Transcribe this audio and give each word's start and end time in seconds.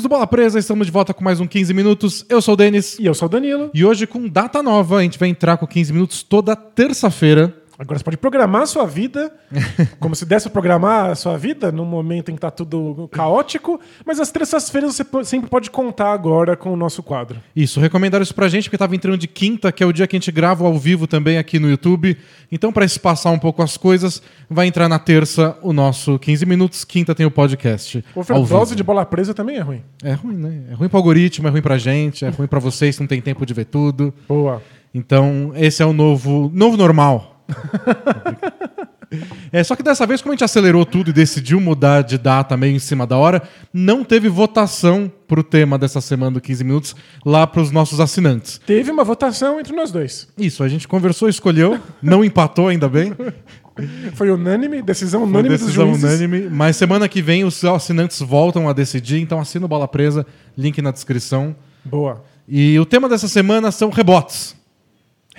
amigos 0.00 0.02
do 0.02 0.08
Bola 0.08 0.26
Presa, 0.26 0.58
estamos 0.58 0.86
de 0.86 0.92
volta 0.92 1.12
com 1.12 1.22
mais 1.22 1.40
um 1.40 1.46
15 1.46 1.74
minutos. 1.74 2.24
Eu 2.28 2.40
sou 2.40 2.54
o 2.54 2.56
Denis. 2.56 2.98
E 2.98 3.06
eu 3.06 3.14
sou 3.14 3.26
o 3.26 3.28
Danilo. 3.28 3.70
E 3.74 3.84
hoje 3.84 4.06
com 4.06 4.28
data 4.28 4.62
nova, 4.62 4.98
a 4.98 5.02
gente 5.02 5.18
vai 5.18 5.28
entrar 5.28 5.56
com 5.56 5.66
15 5.66 5.92
minutos 5.92 6.22
toda 6.22 6.56
terça-feira. 6.56 7.54
Agora 7.80 7.98
você 7.98 8.04
pode 8.04 8.18
programar 8.18 8.60
a 8.60 8.66
sua 8.66 8.84
vida, 8.84 9.32
como 9.98 10.14
se 10.14 10.26
desse 10.26 10.50
programar 10.50 11.12
a 11.12 11.14
sua 11.14 11.38
vida 11.38 11.72
num 11.72 11.86
momento 11.86 12.30
em 12.30 12.34
que 12.34 12.40
tá 12.40 12.50
tudo 12.50 13.08
caótico, 13.10 13.80
mas 14.04 14.20
às 14.20 14.30
terças-feiras 14.30 14.94
você 14.94 15.24
sempre 15.24 15.48
pode 15.48 15.70
contar 15.70 16.12
agora 16.12 16.54
com 16.58 16.70
o 16.74 16.76
nosso 16.76 17.02
quadro. 17.02 17.40
Isso, 17.56 17.80
recomendaram 17.80 18.22
isso 18.22 18.34
pra 18.34 18.48
gente 18.48 18.64
porque 18.64 18.76
tava 18.76 18.94
entrando 18.94 19.16
de 19.16 19.26
quinta, 19.26 19.72
que 19.72 19.82
é 19.82 19.86
o 19.86 19.94
dia 19.94 20.06
que 20.06 20.14
a 20.14 20.18
gente 20.18 20.30
grava 20.30 20.66
ao 20.66 20.78
vivo 20.78 21.06
também 21.06 21.38
aqui 21.38 21.58
no 21.58 21.70
YouTube. 21.70 22.18
Então, 22.52 22.70
pra 22.70 22.84
espaçar 22.84 23.32
um 23.32 23.38
pouco 23.38 23.62
as 23.62 23.78
coisas, 23.78 24.22
vai 24.50 24.66
entrar 24.66 24.86
na 24.86 24.98
terça 24.98 25.56
o 25.62 25.72
nosso 25.72 26.18
15 26.18 26.44
minutos, 26.44 26.84
quinta 26.84 27.14
tem 27.14 27.24
o 27.24 27.30
podcast. 27.30 28.04
O 28.14 28.20
overdose 28.20 28.76
de 28.76 28.82
bola 28.82 29.06
presa 29.06 29.32
também 29.32 29.56
é 29.56 29.60
ruim. 29.60 29.82
É 30.04 30.12
ruim, 30.12 30.36
né? 30.36 30.64
É 30.70 30.74
ruim 30.74 30.88
pro 30.90 30.98
algoritmo, 30.98 31.48
é 31.48 31.50
ruim 31.50 31.62
pra 31.62 31.78
gente, 31.78 32.26
é 32.26 32.28
ruim 32.28 32.46
pra 32.46 32.60
vocês 32.60 32.96
que 32.96 33.02
não 33.02 33.08
tem 33.08 33.22
tempo 33.22 33.46
de 33.46 33.54
ver 33.54 33.64
tudo. 33.64 34.12
Boa. 34.28 34.62
Então, 34.92 35.52
esse 35.54 35.82
é 35.82 35.86
o 35.86 35.94
novo, 35.94 36.50
novo 36.52 36.76
normal. 36.76 37.39
é, 39.52 39.62
só 39.64 39.74
que 39.74 39.82
dessa 39.82 40.06
vez, 40.06 40.22
como 40.22 40.32
a 40.32 40.34
gente 40.34 40.44
acelerou 40.44 40.84
tudo 40.84 41.10
e 41.10 41.12
decidiu 41.12 41.60
mudar 41.60 42.02
de 42.02 42.18
data 42.18 42.56
meio 42.56 42.74
em 42.74 42.78
cima 42.78 43.06
da 43.06 43.16
hora, 43.16 43.42
não 43.72 44.04
teve 44.04 44.28
votação 44.28 45.10
pro 45.26 45.42
tema 45.42 45.78
dessa 45.78 46.00
semana 46.00 46.32
do 46.32 46.40
15 46.40 46.64
minutos 46.64 46.96
lá 47.24 47.46
pros 47.46 47.70
nossos 47.70 48.00
assinantes. 48.00 48.60
Teve 48.66 48.90
uma 48.90 49.04
votação 49.04 49.60
entre 49.60 49.74
nós 49.74 49.90
dois. 49.90 50.28
Isso, 50.36 50.62
a 50.62 50.68
gente 50.68 50.86
conversou, 50.86 51.28
escolheu, 51.28 51.78
não 52.02 52.24
empatou 52.24 52.68
ainda 52.68 52.88
bem. 52.88 53.12
Foi 54.14 54.30
unânime, 54.30 54.82
decisão 54.82 55.20
Foi 55.20 55.30
unânime 55.30 55.56
dos 55.56 55.66
decisão 55.66 55.86
juízes. 55.86 56.04
unânime, 56.04 56.48
mas 56.50 56.76
semana 56.76 57.08
que 57.08 57.22
vem 57.22 57.44
os 57.44 57.64
assinantes 57.64 58.20
voltam 58.20 58.68
a 58.68 58.72
decidir, 58.72 59.20
então 59.20 59.40
assina 59.40 59.64
o 59.64 59.68
Bola 59.68 59.88
Presa, 59.88 60.26
link 60.56 60.82
na 60.82 60.90
descrição. 60.90 61.56
Boa. 61.84 62.22
E 62.46 62.78
o 62.78 62.84
tema 62.84 63.08
dessa 63.08 63.28
semana 63.28 63.70
são 63.70 63.90
rebotes. 63.90 64.56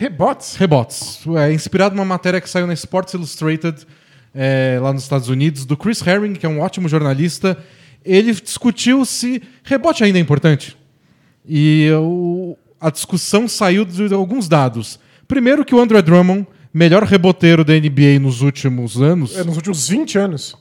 Rebotes? 0.01 0.55
Rebotes. 0.55 1.19
É 1.37 1.53
inspirado 1.53 1.93
numa 1.95 2.03
matéria 2.05 2.41
que 2.41 2.49
saiu 2.49 2.65
na 2.65 2.73
Sports 2.73 3.13
Illustrated, 3.13 3.85
é, 4.33 4.79
lá 4.81 4.91
nos 4.91 5.03
Estados 5.03 5.29
Unidos, 5.29 5.63
do 5.63 5.77
Chris 5.77 6.01
Herring, 6.05 6.33
que 6.33 6.43
é 6.43 6.49
um 6.49 6.59
ótimo 6.59 6.89
jornalista. 6.89 7.55
Ele 8.03 8.33
discutiu 8.33 9.05
se 9.05 9.43
rebote 9.63 10.03
ainda 10.03 10.17
é 10.17 10.21
importante. 10.21 10.75
E 11.47 11.87
o- 11.99 12.57
a 12.79 12.89
discussão 12.89 13.47
saiu 13.47 13.85
de 13.85 14.11
alguns 14.11 14.47
dados. 14.47 14.99
Primeiro 15.27 15.63
que 15.63 15.75
o 15.75 15.79
André 15.79 16.01
Drummond, 16.01 16.47
melhor 16.73 17.03
reboteiro 17.03 17.63
da 17.63 17.75
NBA 17.75 18.17
nos 18.19 18.41
últimos 18.41 18.99
anos, 18.99 19.37
É, 19.37 19.43
nos 19.43 19.55
últimos 19.55 19.87
20 19.87 20.17
anos. 20.17 20.57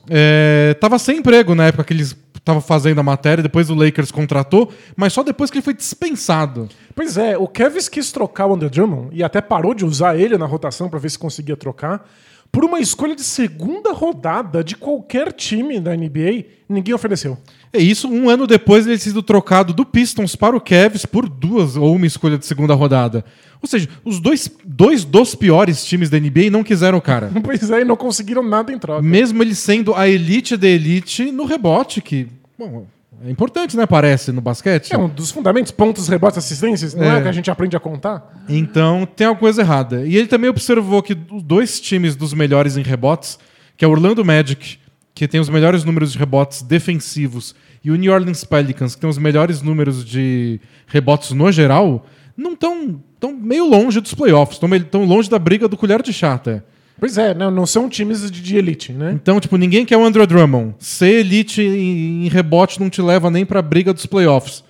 estava 0.71 0.99
sem 0.99 1.17
emprego 1.17 1.55
na 1.55 1.65
época 1.65 1.83
que 1.83 1.93
eles 1.93 2.15
estavam 2.41 2.61
fazendo 2.61 2.99
a 2.99 3.03
matéria, 3.03 3.43
depois 3.43 3.69
o 3.69 3.75
Lakers 3.75 4.11
contratou, 4.11 4.71
mas 4.95 5.13
só 5.13 5.23
depois 5.23 5.49
que 5.49 5.57
ele 5.57 5.63
foi 5.63 5.73
dispensado. 5.73 6.67
Pois 6.95 7.17
é, 7.17 7.37
o 7.37 7.47
Kevs 7.47 7.87
quis 7.87 8.11
trocar 8.11 8.47
o 8.47 8.53
Andrew 8.53 8.69
Drummond 8.69 9.09
e 9.11 9.23
até 9.23 9.39
parou 9.39 9.73
de 9.73 9.85
usar 9.85 10.17
ele 10.17 10.37
na 10.37 10.45
rotação 10.45 10.89
pra 10.89 10.99
ver 10.99 11.09
se 11.09 11.19
conseguia 11.19 11.55
trocar. 11.55 12.09
Por 12.51 12.65
uma 12.65 12.79
escolha 12.79 13.15
de 13.15 13.23
segunda 13.23 13.93
rodada 13.93 14.63
de 14.63 14.75
qualquer 14.75 15.31
time 15.31 15.79
da 15.79 15.95
NBA, 15.95 16.45
ninguém 16.67 16.93
ofereceu. 16.93 17.37
É 17.71 17.79
isso, 17.79 18.09
um 18.09 18.29
ano 18.29 18.45
depois 18.45 18.85
ele 18.85 18.97
ter 18.97 19.03
sido 19.03 19.23
trocado 19.23 19.73
do 19.73 19.85
Pistons 19.85 20.35
para 20.35 20.55
o 20.57 20.59
Cavs 20.59 21.05
por 21.05 21.29
duas 21.29 21.77
ou 21.77 21.95
uma 21.95 22.05
escolha 22.05 22.37
de 22.37 22.45
segunda 22.45 22.73
rodada. 22.73 23.23
Ou 23.61 23.69
seja, 23.69 23.87
os 24.03 24.19
dois, 24.19 24.51
dois 24.65 25.05
dos 25.05 25.33
piores 25.33 25.85
times 25.85 26.09
da 26.09 26.19
NBA 26.19 26.49
não 26.51 26.63
quiseram 26.63 26.97
o 26.97 27.01
cara. 27.01 27.31
Pois 27.41 27.69
é, 27.69 27.81
e 27.81 27.85
não 27.85 27.95
conseguiram 27.95 28.43
nada 28.43 28.73
em 28.73 28.77
troca. 28.77 29.01
Mesmo 29.01 29.41
ele 29.41 29.55
sendo 29.55 29.95
a 29.95 30.09
elite 30.09 30.57
da 30.57 30.67
elite 30.67 31.31
no 31.31 31.45
rebote, 31.45 32.01
que 32.01 32.27
bom, 32.57 32.85
é 33.23 33.29
importante, 33.29 33.75
né? 33.77 33.85
Parece 33.85 34.31
no 34.31 34.41
basquete. 34.41 34.93
É 34.93 34.97
um 34.97 35.07
dos 35.09 35.31
fundamentos, 35.31 35.71
pontos, 35.71 36.07
rebotes, 36.07 36.37
assistências, 36.37 36.93
não 36.93 37.03
é, 37.03 37.17
É. 37.17 37.19
o 37.19 37.21
que 37.23 37.27
a 37.27 37.31
gente 37.31 37.51
aprende 37.51 37.75
a 37.75 37.79
contar? 37.79 38.43
Então 38.47 39.05
tem 39.05 39.27
alguma 39.27 39.39
coisa 39.41 39.61
errada. 39.61 40.05
E 40.05 40.15
ele 40.15 40.27
também 40.27 40.49
observou 40.49 41.01
que 41.03 41.17
os 41.31 41.43
dois 41.43 41.79
times 41.79 42.15
dos 42.15 42.33
melhores 42.33 42.77
em 42.77 42.81
rebotes, 42.81 43.37
que 43.77 43.83
é 43.85 43.87
o 43.87 43.91
Orlando 43.91 44.23
Magic, 44.23 44.77
que 45.13 45.27
tem 45.27 45.39
os 45.39 45.49
melhores 45.49 45.83
números 45.83 46.13
de 46.13 46.17
rebotes 46.17 46.61
defensivos, 46.61 47.53
e 47.83 47.91
o 47.91 47.95
New 47.95 48.13
Orleans 48.13 48.43
Pelicans, 48.43 48.95
que 48.95 49.01
tem 49.01 49.09
os 49.09 49.17
melhores 49.17 49.61
números 49.61 50.05
de 50.05 50.59
rebotes 50.87 51.31
no 51.31 51.51
geral, 51.51 52.05
não 52.37 52.53
estão 52.53 53.01
tão 53.19 53.33
meio 53.35 53.65
longe 53.67 53.99
dos 53.99 54.13
playoffs, 54.13 54.59
estão 54.61 55.03
longe 55.03 55.29
da 55.29 55.37
briga 55.37 55.67
do 55.67 55.75
colher 55.77 56.01
de 56.01 56.13
chá 56.13 56.33
até. 56.33 56.63
Pois 57.01 57.17
é, 57.17 57.33
não, 57.33 57.49
não 57.49 57.65
são 57.65 57.89
times 57.89 58.29
de, 58.29 58.39
de 58.39 58.57
elite, 58.57 58.93
né? 58.93 59.11
Então, 59.11 59.39
tipo, 59.39 59.57
ninguém 59.57 59.83
quer 59.83 59.97
o 59.97 60.05
Andrew 60.05 60.27
Drummond. 60.27 60.75
Ser 60.77 61.21
elite 61.21 61.59
em, 61.59 62.27
em 62.27 62.29
rebote 62.29 62.79
não 62.79 62.91
te 62.91 63.01
leva 63.01 63.31
nem 63.31 63.43
pra 63.43 63.59
briga 63.59 63.91
dos 63.91 64.05
playoffs. 64.05 64.63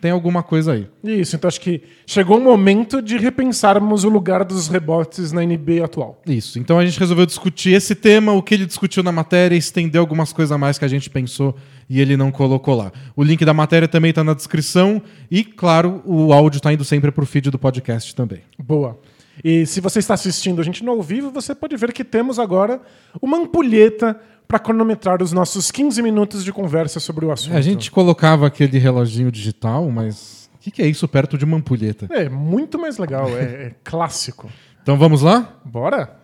Tem 0.00 0.10
alguma 0.10 0.42
coisa 0.42 0.72
aí. 0.72 0.88
Isso, 1.04 1.36
então 1.36 1.46
acho 1.46 1.60
que 1.60 1.82
chegou 2.04 2.38
o 2.38 2.40
momento 2.40 3.00
de 3.00 3.16
repensarmos 3.16 4.02
o 4.02 4.08
lugar 4.08 4.44
dos 4.44 4.66
rebotes 4.66 5.30
na 5.30 5.42
NBA 5.42 5.84
atual. 5.84 6.20
Isso. 6.26 6.58
Então 6.58 6.76
a 6.76 6.84
gente 6.84 6.98
resolveu 6.98 7.24
discutir 7.24 7.70
esse 7.70 7.94
tema, 7.94 8.32
o 8.32 8.42
que 8.42 8.54
ele 8.54 8.66
discutiu 8.66 9.04
na 9.04 9.12
matéria, 9.12 9.54
estender 9.54 10.00
algumas 10.00 10.32
coisas 10.32 10.50
a 10.50 10.58
mais 10.58 10.76
que 10.76 10.84
a 10.84 10.88
gente 10.88 11.08
pensou 11.08 11.54
e 11.88 12.00
ele 12.00 12.16
não 12.16 12.32
colocou 12.32 12.74
lá. 12.74 12.90
O 13.14 13.22
link 13.22 13.44
da 13.44 13.54
matéria 13.54 13.86
também 13.86 14.10
está 14.10 14.24
na 14.24 14.34
descrição 14.34 15.00
e, 15.30 15.44
claro, 15.44 16.02
o 16.04 16.32
áudio 16.32 16.58
está 16.58 16.72
indo 16.72 16.84
sempre 16.84 17.12
para 17.12 17.22
o 17.22 17.26
feed 17.26 17.48
do 17.48 17.58
podcast 17.60 18.12
também. 18.12 18.40
Boa. 18.58 18.98
E 19.42 19.66
se 19.66 19.80
você 19.80 19.98
está 19.98 20.14
assistindo 20.14 20.60
a 20.60 20.64
gente 20.64 20.84
no 20.84 20.92
ao 20.92 21.02
vivo, 21.02 21.30
você 21.30 21.54
pode 21.54 21.76
ver 21.76 21.92
que 21.92 22.04
temos 22.04 22.38
agora 22.38 22.80
uma 23.20 23.38
ampulheta 23.38 24.18
para 24.46 24.58
cronometrar 24.58 25.22
os 25.22 25.32
nossos 25.32 25.70
15 25.70 26.02
minutos 26.02 26.44
de 26.44 26.52
conversa 26.52 26.98
sobre 26.98 27.24
o 27.24 27.30
assunto. 27.30 27.56
A 27.56 27.60
gente 27.60 27.90
colocava 27.90 28.46
aquele 28.46 28.78
reloginho 28.78 29.30
digital, 29.30 29.88
mas 29.90 30.50
o 30.54 30.58
que, 30.58 30.70
que 30.70 30.82
é 30.82 30.86
isso 30.86 31.06
perto 31.06 31.38
de 31.38 31.44
uma 31.44 31.56
ampulheta? 31.56 32.08
É 32.10 32.28
muito 32.28 32.78
mais 32.78 32.98
legal, 32.98 33.28
é, 33.30 33.42
é 33.42 33.74
clássico. 33.84 34.50
Então 34.82 34.96
vamos 34.96 35.20
lá? 35.20 35.60
Bora? 35.62 36.16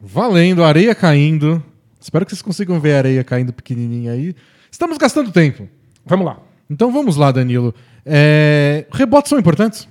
Valendo, 0.00 0.62
areia 0.62 0.94
caindo. 0.94 1.60
Espero 2.00 2.24
que 2.24 2.30
vocês 2.30 2.40
consigam 2.40 2.78
ver 2.78 2.94
a 2.94 2.98
areia 2.98 3.24
caindo 3.24 3.52
pequenininha 3.52 4.12
aí. 4.12 4.36
Estamos 4.70 4.96
gastando 4.96 5.32
tempo. 5.32 5.68
Vamos 6.06 6.24
lá. 6.24 6.38
Então 6.70 6.92
vamos 6.92 7.16
lá, 7.16 7.32
Danilo. 7.32 7.74
É, 8.06 8.86
Rebotes 8.92 9.28
são 9.28 9.38
importantes? 9.38 9.88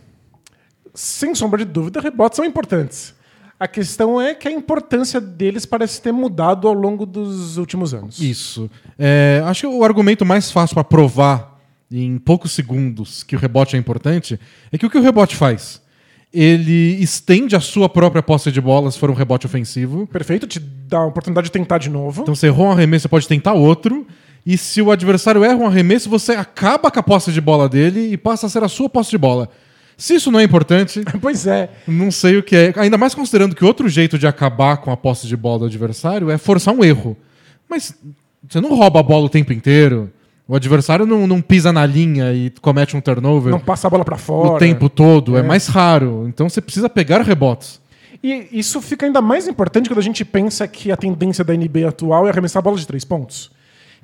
Sem 0.94 1.34
sombra 1.36 1.60
de 1.60 1.66
dúvida, 1.66 2.02
rebotes 2.02 2.38
são 2.38 2.46
importantes. 2.46 3.14
A 3.60 3.68
questão 3.68 4.22
é 4.22 4.34
que 4.34 4.48
a 4.48 4.52
importância 4.52 5.20
deles 5.20 5.66
parece 5.66 6.02
ter 6.02 6.14
mudado 6.14 6.68
ao 6.68 6.74
longo 6.74 7.06
dos 7.06 7.58
últimos 7.58 7.94
anos. 7.94 8.20
Isso. 8.20 8.70
É, 8.98 9.44
acho 9.46 9.62
que 9.62 9.68
o 9.68 9.84
argumento 9.84 10.26
mais 10.26 10.50
fácil 10.50 10.76
para 10.76 10.84
provar 10.84 11.60
em 11.92 12.18
poucos 12.18 12.54
segundos 12.54 13.24
que 13.24 13.36
o 13.36 13.40
rebote 13.40 13.76
é 13.76 13.80
importante 13.80 14.40
é 14.72 14.78
que 14.78 14.86
o 14.86 14.90
que 14.90 14.98
o 14.98 15.02
rebote 15.02 15.36
faz? 15.36 15.82
Ele 16.32 17.02
estende 17.02 17.56
a 17.56 17.60
sua 17.60 17.90
própria 17.90 18.22
posse 18.22 18.52
de 18.52 18.62
bola 18.62 18.92
se 18.92 19.00
for 19.00 19.10
um 19.10 19.16
rebote 19.16 19.46
ofensivo. 19.46 20.08
Perfeito, 20.08 20.48
te 20.48 20.60
dá 20.60 21.00
a 21.00 21.06
oportunidade 21.08 21.46
de 21.46 21.52
tentar 21.52 21.80
de 21.80 21.90
novo. 21.90 22.22
Então 22.22 22.36
você 22.36 22.48
errou 22.48 22.68
um 22.68 22.72
arremesso, 22.72 23.04
você 23.04 23.10
pode 23.10 23.28
tentar 23.28 23.54
outro. 23.54 24.08
E 24.46 24.58
se 24.58 24.82
o 24.82 24.92
adversário 24.92 25.44
erra 25.44 25.56
um 25.56 25.68
arremesso, 25.68 26.10
você 26.10 26.32
acaba 26.34 26.90
com 26.90 27.00
a 27.00 27.04
posse 27.04 27.32
de 27.32 27.42
bola 27.42 27.68
dele 27.68 28.14
e 28.14 28.16
passa 28.16 28.46
a 28.46 28.50
ser 28.50 28.64
a 28.64 28.70
sua 28.70 28.88
posse 28.88 29.10
de 29.10 29.18
bola. 29.18 29.50
Se 30.00 30.16
isso 30.16 30.32
não 30.32 30.40
é 30.40 30.44
importante, 30.44 31.04
Pois 31.22 31.46
é. 31.46 31.70
não 31.86 32.10
sei 32.10 32.38
o 32.38 32.44
que 32.44 32.56
é. 32.56 32.74
Ainda 32.78 32.98
mais 32.98 33.14
considerando 33.14 33.54
que 33.54 33.66
outro 33.66 33.90
jeito 33.90 34.18
de 34.18 34.26
acabar 34.26 34.78
com 34.78 34.91
a 34.91 34.97
posse 34.97 35.28
de 35.28 35.35
bola 35.35 35.59
do 35.59 35.66
adversário 35.66 36.32
é 36.32 36.38
forçar 36.38 36.73
um 36.73 36.84
erro. 36.84 37.18
Mas 37.70 37.94
você 38.47 38.62
não 38.62 38.73
rouba 38.76 39.02
a 39.02 39.03
bola 39.03 39.26
o 39.26 39.29
tempo 39.29 39.52
inteiro. 39.52 40.09
O 40.47 40.56
adversário 40.56 41.06
não, 41.06 41.28
não 41.28 41.41
pisa 41.41 41.72
na 41.72 41.85
linha 41.85 42.34
e 42.34 42.50
comete 42.62 42.97
um 42.97 43.02
turnover 43.02 43.52
Não 43.52 43.59
passa 43.59 43.85
a 43.88 43.90
bola 43.90 44.03
para 44.03 44.18
fora. 44.18 44.53
o 44.53 44.58
tempo 44.58 44.90
todo. 44.90 45.38
É. 45.38 45.44
mais 45.44 45.68
raro. 45.68 46.26
Então 46.28 46.50
você 46.50 46.62
precisa 46.62 46.90
pegar 46.90 47.22
rebotes. 47.22 47.79
E 48.23 48.47
isso 48.52 48.82
fica 48.82 49.06
ainda 49.06 49.22
mais 49.22 49.47
importante 49.47 49.90
quando 49.90 50.00
a 50.00 50.03
gente 50.03 50.23
pensa 50.26 50.68
que 50.68 50.91
a 50.91 50.97
tendência 50.97 51.44
da 51.44 51.53
NBA 51.53 51.88
atual 51.88 52.26
é 52.26 52.32
arremessar 52.32 52.64
bolas 52.64 52.79
de 52.79 52.88
três 52.88 53.03
pontos. 53.03 53.52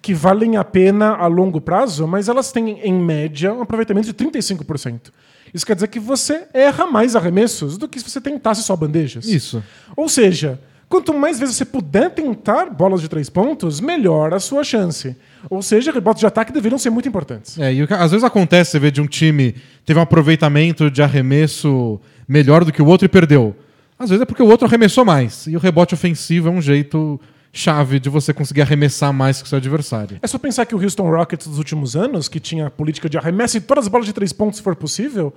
Que 0.01 0.13
valem 0.13 0.57
a 0.57 0.63
pena 0.63 1.15
a 1.15 1.25
longo 1.25 1.59
prazo, 1.59 2.05
mas 2.05 2.29
elas 2.29 2.51
têm, 2.51 2.79
em 2.81 2.93
média, 2.93 3.53
um 3.53 3.61
aproveitamento 3.61 4.05
de 4.05 4.13
35%. 4.13 5.11
Isso 5.55 5.65
quer 5.65 5.73
dizer 5.73 5.87
que 5.87 6.01
você 6.01 6.47
erra 6.53 6.85
mais 6.85 7.15
arremessos 7.15 7.77
do 7.77 7.87
que 7.87 7.97
se 7.97 8.09
você 8.09 8.19
tentasse 8.19 8.61
só 8.61 8.75
bandejas. 8.75 9.25
Isso. 9.25 9.63
Ou 9.95 10.09
seja, 10.09 10.59
quanto 10.89 11.13
mais 11.13 11.39
vezes 11.39 11.55
você 11.55 11.63
puder 11.63 12.09
tentar 12.09 12.69
bolas 12.69 12.99
de 12.99 13.07
três 13.07 13.29
pontos, 13.29 13.79
melhor 13.79 14.33
a 14.33 14.39
sua 14.41 14.65
chance. 14.65 15.15
Ou 15.49 15.61
seja, 15.61 15.93
rebotes 15.93 16.19
de 16.19 16.25
ataque 16.25 16.51
deveriam 16.51 16.77
ser 16.77 16.89
muito 16.89 17.07
importantes. 17.07 17.57
É, 17.57 17.73
e 17.73 17.81
o 17.81 17.87
que 17.87 17.93
às 17.93 18.11
vezes 18.11 18.25
acontece, 18.25 18.71
você 18.71 18.79
vê 18.79 18.91
de 18.91 18.99
um 18.99 19.07
time 19.07 19.55
teve 19.85 19.97
um 19.97 20.03
aproveitamento 20.03 20.91
de 20.91 21.01
arremesso 21.01 22.01
melhor 22.27 22.65
do 22.65 22.73
que 22.73 22.81
o 22.81 22.85
outro 22.85 23.05
e 23.05 23.09
perdeu. 23.09 23.55
Às 23.97 24.09
vezes 24.09 24.23
é 24.23 24.25
porque 24.25 24.43
o 24.43 24.47
outro 24.47 24.67
arremessou 24.67 25.05
mais. 25.05 25.47
E 25.47 25.55
o 25.55 25.59
rebote 25.59 25.93
ofensivo 25.93 26.49
é 26.49 26.51
um 26.51 26.61
jeito 26.61 27.17
chave 27.55 27.99
de 27.99 28.09
você 28.09 28.33
conseguir 28.33 28.61
arremessar 28.61 29.13
mais 29.13 29.41
que 29.41 29.45
o 29.45 29.49
seu 29.49 29.57
adversário. 29.57 30.19
É 30.21 30.27
só 30.27 30.37
pensar 30.37 30.65
que 30.65 30.75
o 30.75 30.81
Houston 30.81 31.09
Rockets 31.09 31.47
dos 31.47 31.57
últimos 31.57 31.95
anos, 31.95 32.27
que 32.27 32.39
tinha 32.39 32.67
a 32.67 32.69
política 32.69 33.09
de 33.09 33.17
arremesse 33.17 33.61
todas 33.61 33.85
as 33.85 33.87
bolas 33.87 34.05
de 34.05 34.13
três 34.13 34.33
pontos 34.33 34.57
se 34.57 34.63
for 34.63 34.75
possível, 34.75 35.33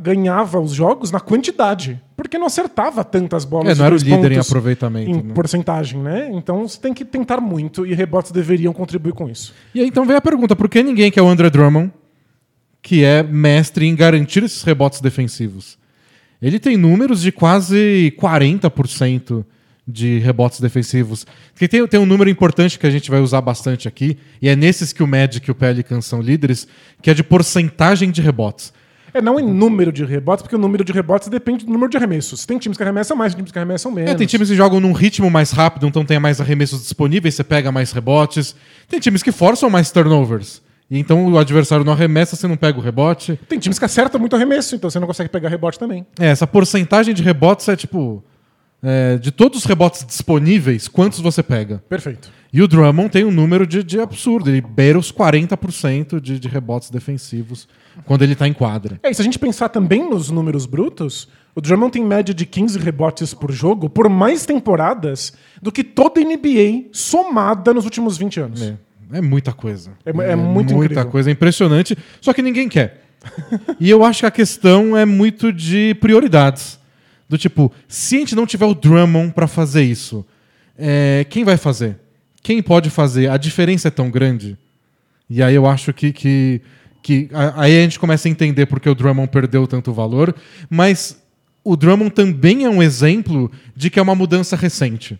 ganhava 0.00 0.60
os 0.60 0.72
jogos 0.72 1.10
na 1.10 1.20
quantidade, 1.20 2.00
porque 2.16 2.38
não 2.38 2.46
acertava 2.46 3.02
tantas 3.04 3.44
bolas 3.44 3.72
É, 3.72 3.74
não 3.74 3.86
era 3.86 3.94
o 3.94 3.98
líder 3.98 4.32
em 4.32 4.38
aproveitamento. 4.38 5.10
em 5.10 5.22
né? 5.22 5.34
porcentagem, 5.34 6.00
né? 6.00 6.30
Então 6.32 6.66
você 6.66 6.80
tem 6.80 6.94
que 6.94 7.04
tentar 7.04 7.40
muito 7.40 7.84
e 7.86 7.92
rebotes 7.94 8.30
deveriam 8.30 8.72
contribuir 8.72 9.12
com 9.12 9.28
isso. 9.28 9.52
E 9.74 9.80
aí 9.80 9.88
então 9.88 10.04
vem 10.04 10.16
a 10.16 10.20
pergunta: 10.20 10.54
por 10.54 10.68
que 10.68 10.82
ninguém 10.82 11.10
quer 11.10 11.22
o 11.22 11.28
André 11.28 11.50
Drummond, 11.50 11.92
que 12.80 13.04
é 13.04 13.22
mestre 13.22 13.86
em 13.86 13.94
garantir 13.94 14.44
esses 14.44 14.62
rebotes 14.62 15.00
defensivos? 15.00 15.78
Ele 16.40 16.60
tem 16.60 16.76
números 16.76 17.20
de 17.20 17.32
quase 17.32 18.14
40% 18.16 19.44
de 19.88 20.18
rebotes 20.18 20.60
defensivos. 20.60 21.26
Porque 21.54 21.66
tem, 21.66 21.86
tem 21.86 21.98
um 21.98 22.04
número 22.04 22.28
importante 22.28 22.78
que 22.78 22.86
a 22.86 22.90
gente 22.90 23.10
vai 23.10 23.20
usar 23.20 23.40
bastante 23.40 23.88
aqui, 23.88 24.18
e 24.42 24.48
é 24.48 24.54
nesses 24.54 24.92
que 24.92 25.02
o 25.02 25.06
Magic 25.06 25.48
e 25.48 25.50
o 25.50 25.54
Pelicans 25.54 26.04
são 26.04 26.20
líderes, 26.20 26.68
que 27.00 27.10
é 27.10 27.14
de 27.14 27.24
porcentagem 27.24 28.10
de 28.10 28.20
rebotes. 28.20 28.72
É 29.14 29.22
não 29.22 29.40
em 29.40 29.46
número 29.46 29.90
de 29.90 30.04
rebotes, 30.04 30.42
porque 30.42 30.54
o 30.54 30.58
número 30.58 30.84
de 30.84 30.92
rebotes 30.92 31.28
depende 31.28 31.64
do 31.64 31.72
número 31.72 31.90
de 31.90 31.96
arremessos. 31.96 32.44
Tem 32.44 32.58
times 32.58 32.76
que 32.76 32.82
arremessam 32.82 33.16
mais, 33.16 33.32
tem 33.32 33.38
times 33.38 33.52
que 33.52 33.58
arremessam 33.58 33.90
menos. 33.90 34.10
É, 34.10 34.14
tem 34.14 34.26
times 34.26 34.50
que 34.50 34.54
jogam 34.54 34.78
num 34.80 34.92
ritmo 34.92 35.30
mais 35.30 35.50
rápido, 35.50 35.86
então 35.86 36.04
tem 36.04 36.18
mais 36.18 36.40
arremessos 36.40 36.82
disponíveis, 36.82 37.34
você 37.34 37.42
pega 37.42 37.72
mais 37.72 37.90
rebotes. 37.90 38.54
Tem 38.86 39.00
times 39.00 39.22
que 39.22 39.32
forçam 39.32 39.70
mais 39.70 39.90
turnovers. 39.90 40.60
E 40.90 40.98
então 40.98 41.32
o 41.32 41.38
adversário 41.38 41.84
não 41.84 41.92
arremessa, 41.92 42.36
você 42.36 42.46
não 42.46 42.56
pega 42.56 42.78
o 42.78 42.82
rebote. 42.82 43.38
Tem 43.48 43.58
times 43.58 43.78
que 43.78 43.84
acertam 43.84 44.20
muito 44.20 44.36
arremesso, 44.36 44.74
então 44.74 44.90
você 44.90 44.98
não 44.98 45.06
consegue 45.06 45.30
pegar 45.30 45.48
rebote 45.48 45.78
também. 45.78 46.06
É, 46.18 46.26
essa 46.26 46.46
porcentagem 46.46 47.14
de 47.14 47.22
rebotes 47.22 47.68
é 47.68 47.76
tipo. 47.76 48.22
É, 48.82 49.16
de 49.18 49.30
todos 49.30 49.58
os 49.60 49.64
rebotes 49.64 50.04
disponíveis, 50.06 50.86
quantos 50.88 51.20
você 51.20 51.42
pega? 51.42 51.82
Perfeito. 51.88 52.30
E 52.52 52.62
o 52.62 52.68
Drummond 52.68 53.10
tem 53.10 53.24
um 53.24 53.30
número 53.30 53.66
de, 53.66 53.82
de 53.82 54.00
absurdo. 54.00 54.48
Ele 54.48 54.60
beira 54.62 54.98
os 54.98 55.12
40% 55.12 56.20
de, 56.20 56.38
de 56.38 56.48
rebotes 56.48 56.88
defensivos 56.90 57.68
quando 58.06 58.22
ele 58.22 58.34
tá 58.34 58.46
em 58.48 58.52
quadra. 58.52 58.98
É, 59.02 59.10
e 59.10 59.14
se 59.14 59.20
a 59.20 59.24
gente 59.24 59.38
pensar 59.38 59.68
também 59.68 60.08
nos 60.08 60.30
números 60.30 60.64
brutos, 60.64 61.28
o 61.54 61.60
Drummond 61.60 61.92
tem 61.92 62.04
média 62.04 62.32
de 62.32 62.46
15 62.46 62.78
rebotes 62.78 63.34
por 63.34 63.50
jogo 63.52 63.90
por 63.90 64.08
mais 64.08 64.46
temporadas 64.46 65.32
do 65.60 65.70
que 65.72 65.82
toda 65.84 66.20
a 66.20 66.24
NBA 66.24 66.84
somada 66.92 67.74
nos 67.74 67.84
últimos 67.84 68.16
20 68.16 68.40
anos. 68.40 68.62
É, 68.62 68.76
é 69.14 69.20
muita 69.20 69.52
coisa. 69.52 69.90
É 70.06 70.12
mu- 70.12 70.22
é 70.22 70.36
muito 70.36 70.74
Muita 70.74 70.92
incrível. 70.94 71.10
coisa, 71.10 71.28
é 71.30 71.32
impressionante. 71.32 71.98
Só 72.20 72.32
que 72.32 72.40
ninguém 72.40 72.68
quer. 72.68 73.02
e 73.80 73.90
eu 73.90 74.04
acho 74.04 74.20
que 74.20 74.26
a 74.26 74.30
questão 74.30 74.96
é 74.96 75.04
muito 75.04 75.52
de 75.52 75.94
prioridades. 76.00 76.78
Do 77.28 77.36
tipo, 77.36 77.70
se 77.86 78.16
a 78.16 78.18
gente 78.20 78.34
não 78.34 78.46
tiver 78.46 78.66
o 78.66 78.74
Drummond 78.74 79.32
pra 79.32 79.46
fazer 79.46 79.82
isso, 79.82 80.24
é, 80.76 81.26
quem 81.28 81.44
vai 81.44 81.56
fazer? 81.56 81.98
Quem 82.42 82.62
pode 82.62 82.88
fazer? 82.88 83.28
A 83.28 83.36
diferença 83.36 83.88
é 83.88 83.90
tão 83.90 84.10
grande. 84.10 84.56
E 85.28 85.42
aí 85.42 85.54
eu 85.54 85.66
acho 85.66 85.92
que, 85.92 86.12
que, 86.12 86.62
que 87.02 87.28
aí 87.56 87.78
a 87.78 87.82
gente 87.82 87.98
começa 87.98 88.28
a 88.28 88.30
entender 88.30 88.66
porque 88.66 88.88
o 88.88 88.94
Drummond 88.94 89.28
perdeu 89.30 89.66
tanto 89.66 89.92
valor. 89.92 90.34
Mas 90.70 91.22
o 91.62 91.76
Drummond 91.76 92.10
também 92.12 92.64
é 92.64 92.70
um 92.70 92.82
exemplo 92.82 93.50
de 93.76 93.90
que 93.90 93.98
é 93.98 94.02
uma 94.02 94.14
mudança 94.14 94.56
recente. 94.56 95.18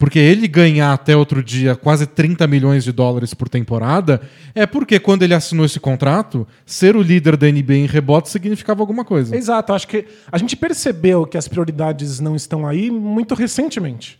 Porque 0.00 0.18
ele 0.18 0.48
ganhar 0.48 0.94
até 0.94 1.14
outro 1.14 1.44
dia 1.44 1.76
quase 1.76 2.06
30 2.06 2.46
milhões 2.46 2.84
de 2.84 2.90
dólares 2.90 3.34
por 3.34 3.50
temporada 3.50 4.22
é 4.54 4.64
porque 4.64 4.98
quando 4.98 5.24
ele 5.24 5.34
assinou 5.34 5.66
esse 5.66 5.78
contrato, 5.78 6.48
ser 6.64 6.96
o 6.96 7.02
líder 7.02 7.36
da 7.36 7.46
NBA 7.46 7.74
em 7.74 7.86
rebote 7.86 8.30
significava 8.30 8.80
alguma 8.80 9.04
coisa. 9.04 9.36
Exato, 9.36 9.74
acho 9.74 9.86
que 9.86 10.06
a 10.32 10.38
gente 10.38 10.56
percebeu 10.56 11.26
que 11.26 11.36
as 11.36 11.46
prioridades 11.46 12.18
não 12.18 12.34
estão 12.34 12.66
aí 12.66 12.90
muito 12.90 13.34
recentemente. 13.34 14.18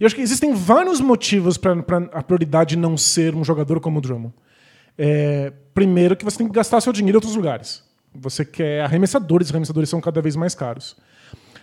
E 0.00 0.06
acho 0.06 0.14
que 0.14 0.22
existem 0.22 0.54
vários 0.54 0.98
motivos 0.98 1.58
para 1.58 1.74
a 2.14 2.22
prioridade 2.22 2.74
não 2.74 2.96
ser 2.96 3.34
um 3.34 3.44
jogador 3.44 3.80
como 3.80 3.98
o 3.98 4.00
Drummond. 4.00 4.32
É, 4.96 5.52
primeiro, 5.74 6.16
que 6.16 6.24
você 6.24 6.38
tem 6.38 6.48
que 6.48 6.54
gastar 6.54 6.80
seu 6.80 6.90
dinheiro 6.90 7.16
em 7.16 7.18
outros 7.18 7.36
lugares. 7.36 7.84
Você 8.14 8.46
quer 8.46 8.80
arremessadores, 8.80 9.50
arremessadores 9.50 9.90
são 9.90 10.00
cada 10.00 10.22
vez 10.22 10.34
mais 10.34 10.54
caros. 10.54 10.96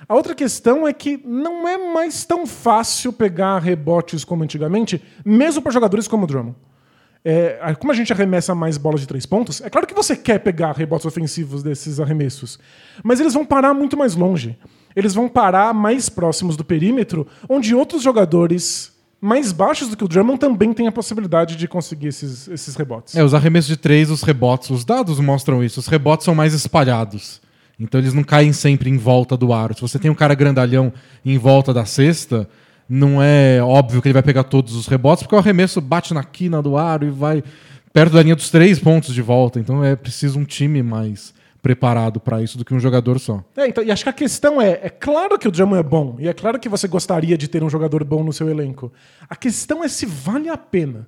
A 0.08 0.16
outra 0.16 0.36
questão 0.36 0.88
é 0.88 0.94
que 0.94 1.20
não 1.26 1.68
é 1.68 1.78
mais 1.94 2.26
tão 2.26 2.46
fácil 2.46 3.12
pegar 3.12 3.60
rebotes 3.60 4.24
como 4.24 4.44
antigamente, 4.44 5.02
mesmo 5.24 5.62
para 5.62 5.72
jogadores 5.72 6.08
como 6.08 6.26
o 6.26 6.28
Drummond. 6.28 6.56
É, 7.28 7.74
como 7.80 7.92
a 7.92 7.96
gente 7.96 8.14
arremessa 8.14 8.54
mais 8.54 8.78
bolas 8.78 9.02
de 9.02 9.08
três 9.08 9.26
pontos, 9.26 9.60
é 9.62 9.70
claro 9.70 9.88
que 9.88 9.96
você 9.96 10.16
quer 10.16 10.40
pegar 10.40 10.74
rebotes 10.74 11.08
ofensivos 11.08 11.64
desses 11.64 12.00
arremessos, 12.00 12.60
mas 13.04 13.20
eles 13.20 13.34
vão 13.34 13.44
parar 13.44 13.74
muito 13.74 13.98
mais 13.98 14.16
longe. 14.16 14.56
Eles 14.96 15.16
vão 15.16 15.28
parar 15.28 15.74
mais 15.74 16.08
próximos 16.08 16.56
do 16.56 16.64
perímetro, 16.64 17.28
onde 17.50 17.74
outros 17.74 18.04
jogadores 18.04 18.94
mais 19.20 19.52
baixos 19.52 19.88
do 19.88 19.98
que 19.98 20.04
o 20.04 20.08
Drummond 20.08 20.40
também 20.40 20.72
têm 20.72 20.88
a 20.88 20.92
possibilidade 20.92 21.56
de 21.56 21.68
conseguir 21.68 22.10
esses, 22.10 22.48
esses 22.48 22.76
rebotes. 22.76 23.16
É, 23.16 23.24
os 23.24 23.34
arremessos 23.34 23.70
de 23.70 23.78
três, 23.78 24.12
os 24.12 24.22
rebotes, 24.22 24.70
os 24.70 24.86
dados 24.86 25.20
mostram 25.20 25.64
isso. 25.64 25.80
Os 25.80 25.88
rebotes 25.88 26.26
são 26.26 26.36
mais 26.36 26.54
espalhados. 26.54 27.42
Então 27.80 28.00
eles 28.00 28.14
não 28.14 28.24
caem 28.24 28.54
sempre 28.54 28.90
em 28.90 28.98
volta 28.98 29.36
do 29.36 29.52
aro. 29.52 29.74
Se 29.74 29.82
você 29.82 30.00
tem 30.00 30.10
um 30.10 30.16
cara 30.16 30.34
grandalhão 30.34 30.94
em 31.24 31.38
volta 31.38 31.74
da 31.74 31.86
cesta, 31.86 32.48
não 32.88 33.22
é 33.22 33.62
óbvio 33.62 34.02
que 34.02 34.08
ele 34.08 34.14
vai 34.14 34.24
pegar 34.24 34.44
todos 34.44 34.76
os 34.76 34.88
rebotes, 34.88 35.24
porque 35.24 35.36
o 35.36 35.40
arremesso 35.40 35.82
bate 35.82 36.14
na 36.14 36.24
quina 36.24 36.62
do 36.62 36.78
aro 36.78 37.06
e 37.06 37.10
vai 37.10 37.44
perto 37.92 38.14
da 38.14 38.24
linha 38.24 38.36
dos 38.36 38.50
três 38.50 38.80
pontos 38.80 39.14
de 39.14 39.22
volta. 39.22 39.60
Então 39.60 39.84
é 39.84 39.96
preciso 39.96 40.40
um 40.40 40.46
time 40.46 40.82
mais 40.82 41.34
preparado 41.62 42.20
para 42.20 42.44
isso 42.44 42.60
do 42.60 42.64
que 42.64 42.76
um 42.76 42.80
jogador 42.80 43.20
só. 43.20 43.44
É, 43.58 43.68
então, 43.68 43.84
e 43.84 43.92
acho 43.92 44.04
que 44.04 44.10
a 44.10 44.14
questão 44.14 44.62
é, 44.62 44.82
é 44.84 44.90
claro 44.90 45.40
que 45.40 45.48
o 45.48 45.52
Drummond 45.52 45.80
é 45.80 45.84
bom, 45.84 46.16
e 46.20 46.28
é 46.28 46.34
claro 46.34 46.60
que 46.60 46.70
você 46.70 46.88
gostaria 46.88 47.36
de 47.36 47.48
ter 47.48 47.64
um 47.64 47.70
jogador 47.72 48.04
bom 48.04 48.24
no 48.24 48.32
seu 48.32 48.48
elenco. 48.48 48.94
A 49.28 49.36
questão 49.36 49.84
é 49.84 49.88
se 49.88 50.06
vale 50.06 50.48
a 50.48 50.58
pena. 50.58 51.08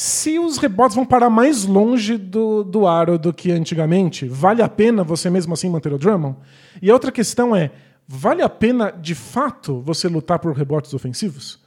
Se 0.00 0.38
os 0.38 0.58
rebotes 0.58 0.94
vão 0.94 1.04
parar 1.04 1.28
mais 1.28 1.64
longe 1.64 2.16
do, 2.16 2.62
do 2.62 2.86
aro 2.86 3.18
do 3.18 3.34
que 3.34 3.50
antigamente, 3.50 4.28
vale 4.28 4.62
a 4.62 4.68
pena 4.68 5.02
você 5.02 5.28
mesmo 5.28 5.54
assim 5.54 5.68
manter 5.68 5.92
o 5.92 5.98
Drummond? 5.98 6.36
E 6.80 6.88
a 6.88 6.94
outra 6.94 7.10
questão 7.10 7.56
é, 7.56 7.72
vale 8.06 8.40
a 8.40 8.48
pena 8.48 8.92
de 8.92 9.16
fato 9.16 9.80
você 9.80 10.06
lutar 10.06 10.38
por 10.38 10.54
rebotes 10.54 10.94
ofensivos? 10.94 11.58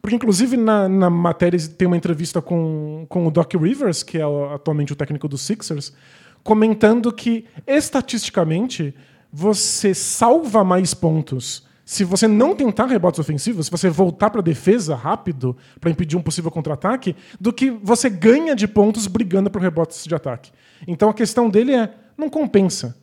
Porque, 0.00 0.14
inclusive, 0.14 0.56
na, 0.56 0.88
na 0.88 1.10
matéria 1.10 1.58
tem 1.76 1.88
uma 1.88 1.96
entrevista 1.96 2.40
com, 2.40 3.04
com 3.08 3.26
o 3.26 3.32
Doc 3.32 3.52
Rivers, 3.54 4.04
que 4.04 4.18
é 4.18 4.54
atualmente 4.54 4.92
o 4.92 4.96
técnico 4.96 5.26
dos 5.26 5.42
Sixers, 5.42 5.92
comentando 6.44 7.12
que, 7.12 7.46
estatisticamente, 7.66 8.94
você 9.32 9.92
salva 9.92 10.62
mais 10.62 10.94
pontos 10.94 11.66
se 11.84 12.04
você 12.04 12.28
não 12.28 12.54
tentar 12.54 12.86
rebotes 12.86 13.18
ofensivos, 13.18 13.66
se 13.66 13.72
você 13.72 13.88
voltar 13.88 14.30
para 14.30 14.40
a 14.40 14.44
defesa 14.44 14.94
rápido 14.94 15.56
para 15.80 15.90
impedir 15.90 16.16
um 16.16 16.22
possível 16.22 16.50
contra-ataque, 16.50 17.16
do 17.40 17.52
que 17.52 17.70
você 17.70 18.08
ganha 18.08 18.54
de 18.54 18.68
pontos 18.68 19.06
brigando 19.06 19.50
por 19.50 19.60
rebotes 19.60 20.04
de 20.04 20.14
ataque. 20.14 20.52
Então 20.86 21.08
a 21.08 21.14
questão 21.14 21.48
dele 21.48 21.74
é: 21.74 21.92
não 22.16 22.30
compensa. 22.30 22.96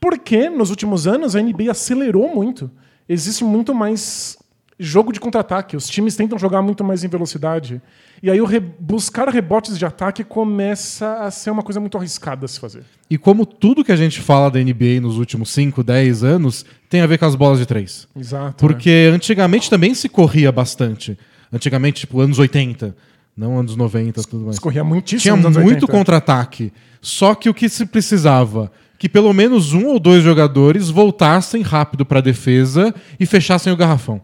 Porque 0.00 0.50
nos 0.50 0.70
últimos 0.70 1.06
anos 1.06 1.34
a 1.34 1.42
NBA 1.42 1.70
acelerou 1.70 2.34
muito. 2.34 2.70
Existe 3.08 3.44
muito 3.44 3.74
mais 3.74 4.36
jogo 4.78 5.12
de 5.12 5.18
contra-ataque. 5.20 5.76
Os 5.76 5.88
times 5.88 6.16
tentam 6.16 6.38
jogar 6.38 6.60
muito 6.62 6.84
mais 6.84 7.02
em 7.02 7.08
velocidade. 7.08 7.80
E 8.22 8.30
aí 8.30 8.40
o 8.40 8.44
re- 8.44 8.60
buscar 8.60 9.28
rebotes 9.28 9.78
de 9.78 9.84
ataque 9.84 10.22
começa 10.24 11.18
a 11.20 11.30
ser 11.30 11.50
uma 11.50 11.62
coisa 11.62 11.80
muito 11.80 11.96
arriscada 11.96 12.44
a 12.44 12.48
se 12.48 12.58
fazer. 12.60 12.82
E 13.10 13.16
como 13.18 13.44
tudo 13.46 13.84
que 13.84 13.92
a 13.92 13.96
gente 13.96 14.20
fala 14.20 14.50
da 14.50 14.58
NBA 14.58 15.00
nos 15.00 15.18
últimos 15.18 15.50
5, 15.50 15.82
10 15.82 16.24
anos 16.24 16.64
tem 16.88 17.00
a 17.00 17.06
ver 17.06 17.18
com 17.18 17.24
as 17.24 17.34
bolas 17.34 17.58
de 17.58 17.66
três. 17.66 18.06
Exato. 18.18 18.56
Porque 18.58 19.10
antigamente 19.12 19.68
também 19.70 19.94
se 19.94 20.08
corria 20.08 20.50
bastante. 20.52 21.18
Antigamente, 21.52 22.00
tipo, 22.00 22.20
anos 22.20 22.38
80, 22.38 22.96
não 23.36 23.58
anos 23.58 23.76
90, 23.76 24.22
tudo 24.24 24.46
mais. 24.46 24.58
Corria 24.58 24.82
muitíssimo 24.84 25.20
Tinha 25.20 25.36
nos 25.36 25.44
anos 25.46 25.58
muito 25.58 25.82
80. 25.84 25.92
contra-ataque. 25.92 26.72
Só 27.00 27.34
que 27.34 27.48
o 27.48 27.54
que 27.54 27.68
se 27.68 27.86
precisava? 27.86 28.70
Que 28.98 29.08
pelo 29.08 29.32
menos 29.32 29.72
um 29.74 29.86
ou 29.88 30.00
dois 30.00 30.22
jogadores 30.24 30.88
voltassem 30.88 31.60
rápido 31.62 32.04
para 32.04 32.18
a 32.18 32.22
defesa 32.22 32.94
e 33.20 33.26
fechassem 33.26 33.72
o 33.72 33.76
garrafão. 33.76 34.20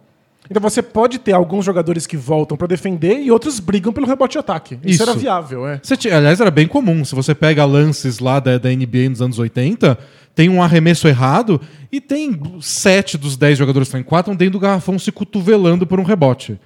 Então 0.53 0.61
você 0.61 0.83
pode 0.83 1.19
ter 1.19 1.33
alguns 1.33 1.65
jogadores 1.65 2.07
que 2.07 2.15
voltam 2.15 2.59
para 2.59 2.67
defender 2.67 3.19
e 3.23 3.31
outros 3.31 3.59
brigam 3.59 3.91
pelo 3.91 4.07
rebote 4.07 4.33
de 4.33 4.39
ataque. 4.39 4.75
Isso, 4.85 4.97
Isso. 4.97 5.03
era 5.03 5.15
viável, 5.15 5.67
é. 5.67 5.81
Você 5.83 5.97
tinha- 5.97 6.15
aliás, 6.19 6.41
era 6.43 6.51
bem 6.51 6.69
comum. 6.69 7.03
Se 7.07 7.15
você 7.15 7.35
pega 7.35 7.65
lances 7.65 8.19
lá 8.19 8.39
da, 8.39 8.59
da 8.59 8.69
NBA 8.71 9.09
nos 9.09 9.23
anos 9.23 9.39
80, 9.39 9.99
tem 10.35 10.51
um 10.51 10.63
arremesso 10.63 11.09
errado 11.09 11.59
e 11.91 12.03
tem 12.03 12.39
sete 12.61 13.17
dos 13.17 13.35
dez 13.35 13.57
jogadores 13.57 13.89
que 13.89 13.97
estão 13.97 14.01
em 14.01 14.05
quatro 14.05 14.35
dentro 14.37 14.53
do 14.53 14.61
garrafão 14.61 14.99
se 14.99 15.11
cotovelando 15.11 15.87
por 15.87 15.99
um 15.99 16.03
rebote. 16.05 16.61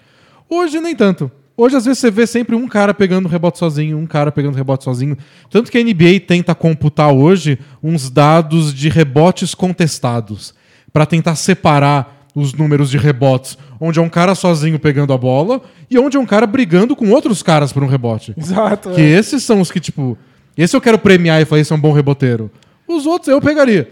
Hoje, 0.51 0.81
nem 0.81 0.97
tanto. 0.97 1.31
Hoje, 1.57 1.77
às 1.77 1.85
vezes, 1.85 2.01
você 2.01 2.11
vê 2.11 2.27
sempre 2.27 2.57
um 2.57 2.67
cara 2.67 2.93
pegando 2.93 3.29
rebote 3.29 3.59
sozinho, 3.59 3.97
um 3.99 4.07
cara 4.07 4.33
pegando 4.33 4.57
rebote 4.57 4.83
sozinho. 4.83 5.17
Tanto 5.49 5.71
que 5.71 5.79
a 5.79 5.81
NBA 5.83 6.19
tenta 6.27 6.57
computar 6.57 7.13
hoje 7.13 7.57
uns 7.81 8.11
dados 8.11 8.75
de 8.75 8.89
rebotes 8.89 9.55
contestados 9.55 10.53
para 10.93 11.07
tentar 11.07 11.37
separar 11.37 12.16
os 12.37 12.53
números 12.53 12.91
de 12.91 12.99
rebotes, 12.99 13.57
onde 13.81 13.99
é 13.99 14.03
um 14.03 14.11
cara 14.11 14.35
sozinho 14.35 14.79
pegando 14.79 15.11
a 15.15 15.17
bola 15.17 15.63
e 15.91 15.99
onde 15.99 16.19
é 16.19 16.21
um 16.21 16.27
cara 16.27 16.47
brigando 16.47 16.95
com 16.95 17.09
outros 17.11 17.43
caras 17.43 17.73
por 17.73 17.83
um 17.83 17.87
rebote. 17.87 18.35
Exato. 18.37 18.91
Que 18.91 19.01
é. 19.01 19.19
esses 19.19 19.43
são 19.43 19.59
os 19.59 19.71
que, 19.71 19.81
tipo, 19.81 20.19
esse 20.55 20.77
eu 20.77 20.81
quero 20.81 20.99
premiar 20.99 21.41
e 21.41 21.47
falar, 21.47 21.63
esse 21.63 21.73
é 21.73 21.77
um 21.77 21.81
bom 21.81 21.93
reboteiro. 21.93 22.51
Os 22.87 23.07
outros 23.07 23.29
eu 23.29 23.41
pegaria. 23.41 23.91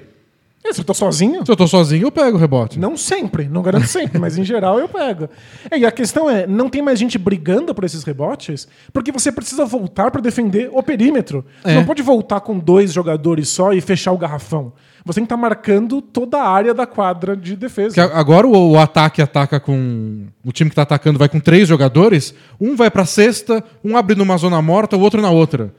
É, 0.67 0.73
Se 0.73 0.81
eu 0.81 0.85
tô 0.85 0.95
sozinho, 0.95 1.45
Se 1.45 1.53
eu 1.53 1.57
tô 1.57 1.67
sozinho, 1.69 2.07
eu 2.07 2.11
pego 2.11 2.37
o 2.39 2.41
rebote. 2.41 2.79
Não 2.79 2.97
sempre, 2.97 3.47
não 3.47 3.61
garanto 3.63 3.87
sempre, 3.87 4.19
mas 4.19 4.39
em 4.39 4.45
geral 4.45 4.79
eu 4.79 4.89
pego. 4.89 5.29
É, 5.71 5.77
e 5.79 5.85
a 5.85 5.93
questão 5.93 6.29
é, 6.31 6.47
não 6.47 6.71
tem 6.71 6.81
mais 6.81 6.99
gente 6.99 7.19
brigando 7.19 7.75
por 7.75 7.85
esses 7.85 8.03
rebotes, 8.03 8.67
porque 8.93 9.13
você 9.13 9.31
precisa 9.31 9.67
voltar 9.67 10.11
para 10.11 10.23
defender 10.23 10.71
o 10.73 10.83
perímetro. 10.83 11.45
Você 11.63 11.71
É. 11.73 11.75
não 11.75 11.85
pode 11.85 12.03
voltar 12.03 12.41
com 12.41 12.59
dois 12.59 12.93
jogadores 12.93 13.49
só 13.49 13.73
e 13.75 13.81
fechar 13.83 14.13
o 14.13 14.19
garrafão. 14.19 14.73
você 15.05 15.17
tem 15.21 15.25
que 15.25 15.27
estar 15.27 15.37
marcando 15.37 16.01
toda 16.01 16.39
a 16.39 16.49
área 16.49 16.73
da 16.73 16.87
quadra 16.87 17.37
de 17.37 17.55
defesa. 17.57 17.93
Que 17.95 18.01
agora 18.01 18.47
o, 18.47 18.71
o 18.71 18.79
ataque 18.79 19.21
ataca 19.21 19.61
com. 19.61 20.25
O 20.43 20.51
time 20.51 20.71
que 20.71 20.77
tá 20.77 20.81
atacando 20.83 21.19
vai 21.19 21.29
com 21.29 21.39
três 21.41 21.69
jogadores, 21.69 22.35
um 22.59 22.75
vai 22.75 22.91
pra 22.91 23.05
cesta, 23.05 23.63
um 23.85 23.99
abre 23.99 24.17
numa 24.17 24.37
zona 24.39 24.63
morta, 24.63 24.97
o 24.97 25.01
outro 25.01 25.21
na 25.21 25.31
outra. 25.31 25.75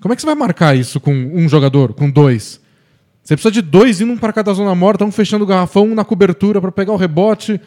Como 0.00 0.14
é 0.14 0.16
que 0.16 0.22
você 0.22 0.26
vai 0.26 0.34
marcar 0.34 0.74
isso 0.74 0.98
com 0.98 1.12
um 1.12 1.46
jogador, 1.46 1.92
com 1.92 2.10
dois? 2.10 2.58
Você 3.22 3.36
precisa 3.36 3.52
de 3.52 3.62
dois 3.62 4.00
indo 4.00 4.12
um 4.12 4.18
para 4.18 4.32
cada 4.32 4.52
zona 4.52 4.74
morta, 4.74 5.04
um 5.04 5.12
fechando 5.12 5.44
o 5.44 5.46
garrafão, 5.46 5.84
um 5.84 5.94
na 5.94 6.04
cobertura 6.04 6.60
para 6.60 6.72
pegar 6.72 6.92
o 6.92 6.96
rebote. 6.96 7.60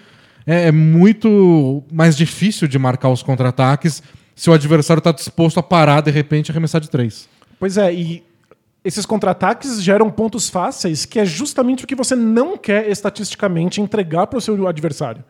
É, 0.45 0.67
é 0.67 0.71
muito 0.71 1.83
mais 1.91 2.17
difícil 2.17 2.67
de 2.67 2.77
marcar 2.77 3.09
os 3.09 3.23
contra-ataques 3.23 4.03
se 4.35 4.49
o 4.49 4.53
adversário 4.53 4.99
está 4.99 5.11
disposto 5.11 5.59
a 5.59 5.63
parar 5.63 6.01
de 6.01 6.11
repente 6.11 6.49
e 6.49 6.51
arremessar 6.51 6.81
de 6.81 6.89
três. 6.89 7.29
Pois 7.59 7.77
é, 7.77 7.93
e 7.93 8.23
esses 8.83 9.05
contra-ataques 9.05 9.81
geram 9.81 10.09
pontos 10.09 10.49
fáceis, 10.49 11.05
que 11.05 11.19
é 11.19 11.25
justamente 11.25 11.85
o 11.85 11.87
que 11.87 11.95
você 11.95 12.15
não 12.15 12.57
quer 12.57 12.89
estatisticamente 12.89 13.79
entregar 13.79 14.27
para 14.27 14.37
o 14.37 14.41
seu 14.41 14.67
adversário. 14.67 15.23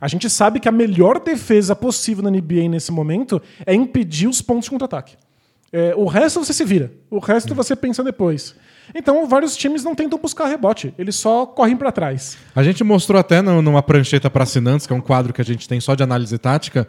A 0.00 0.06
gente 0.06 0.28
sabe 0.28 0.60
que 0.60 0.68
a 0.68 0.72
melhor 0.72 1.18
defesa 1.18 1.74
possível 1.74 2.22
na 2.22 2.30
NBA 2.30 2.68
nesse 2.68 2.92
momento 2.92 3.40
é 3.64 3.74
impedir 3.74 4.28
os 4.28 4.42
pontos 4.42 4.64
de 4.64 4.70
contra-ataque. 4.70 5.16
É, 5.72 5.94
o 5.96 6.06
resto 6.06 6.44
você 6.44 6.52
se 6.52 6.64
vira. 6.64 6.92
O 7.10 7.18
resto 7.18 7.54
você 7.54 7.74
pensa 7.74 8.04
depois. 8.04 8.54
Então, 8.94 9.26
vários 9.28 9.56
times 9.56 9.84
não 9.84 9.94
tentam 9.94 10.18
buscar 10.18 10.46
rebote, 10.46 10.92
eles 10.98 11.14
só 11.14 11.46
correm 11.46 11.76
para 11.76 11.92
trás. 11.92 12.36
A 12.54 12.62
gente 12.62 12.82
mostrou 12.82 13.18
até 13.18 13.40
numa 13.40 13.82
prancheta 13.82 14.28
para 14.28 14.42
assinantes, 14.42 14.86
que 14.86 14.92
é 14.92 14.96
um 14.96 15.00
quadro 15.00 15.32
que 15.32 15.40
a 15.40 15.44
gente 15.44 15.68
tem 15.68 15.80
só 15.80 15.94
de 15.94 16.02
análise 16.02 16.36
tática, 16.38 16.88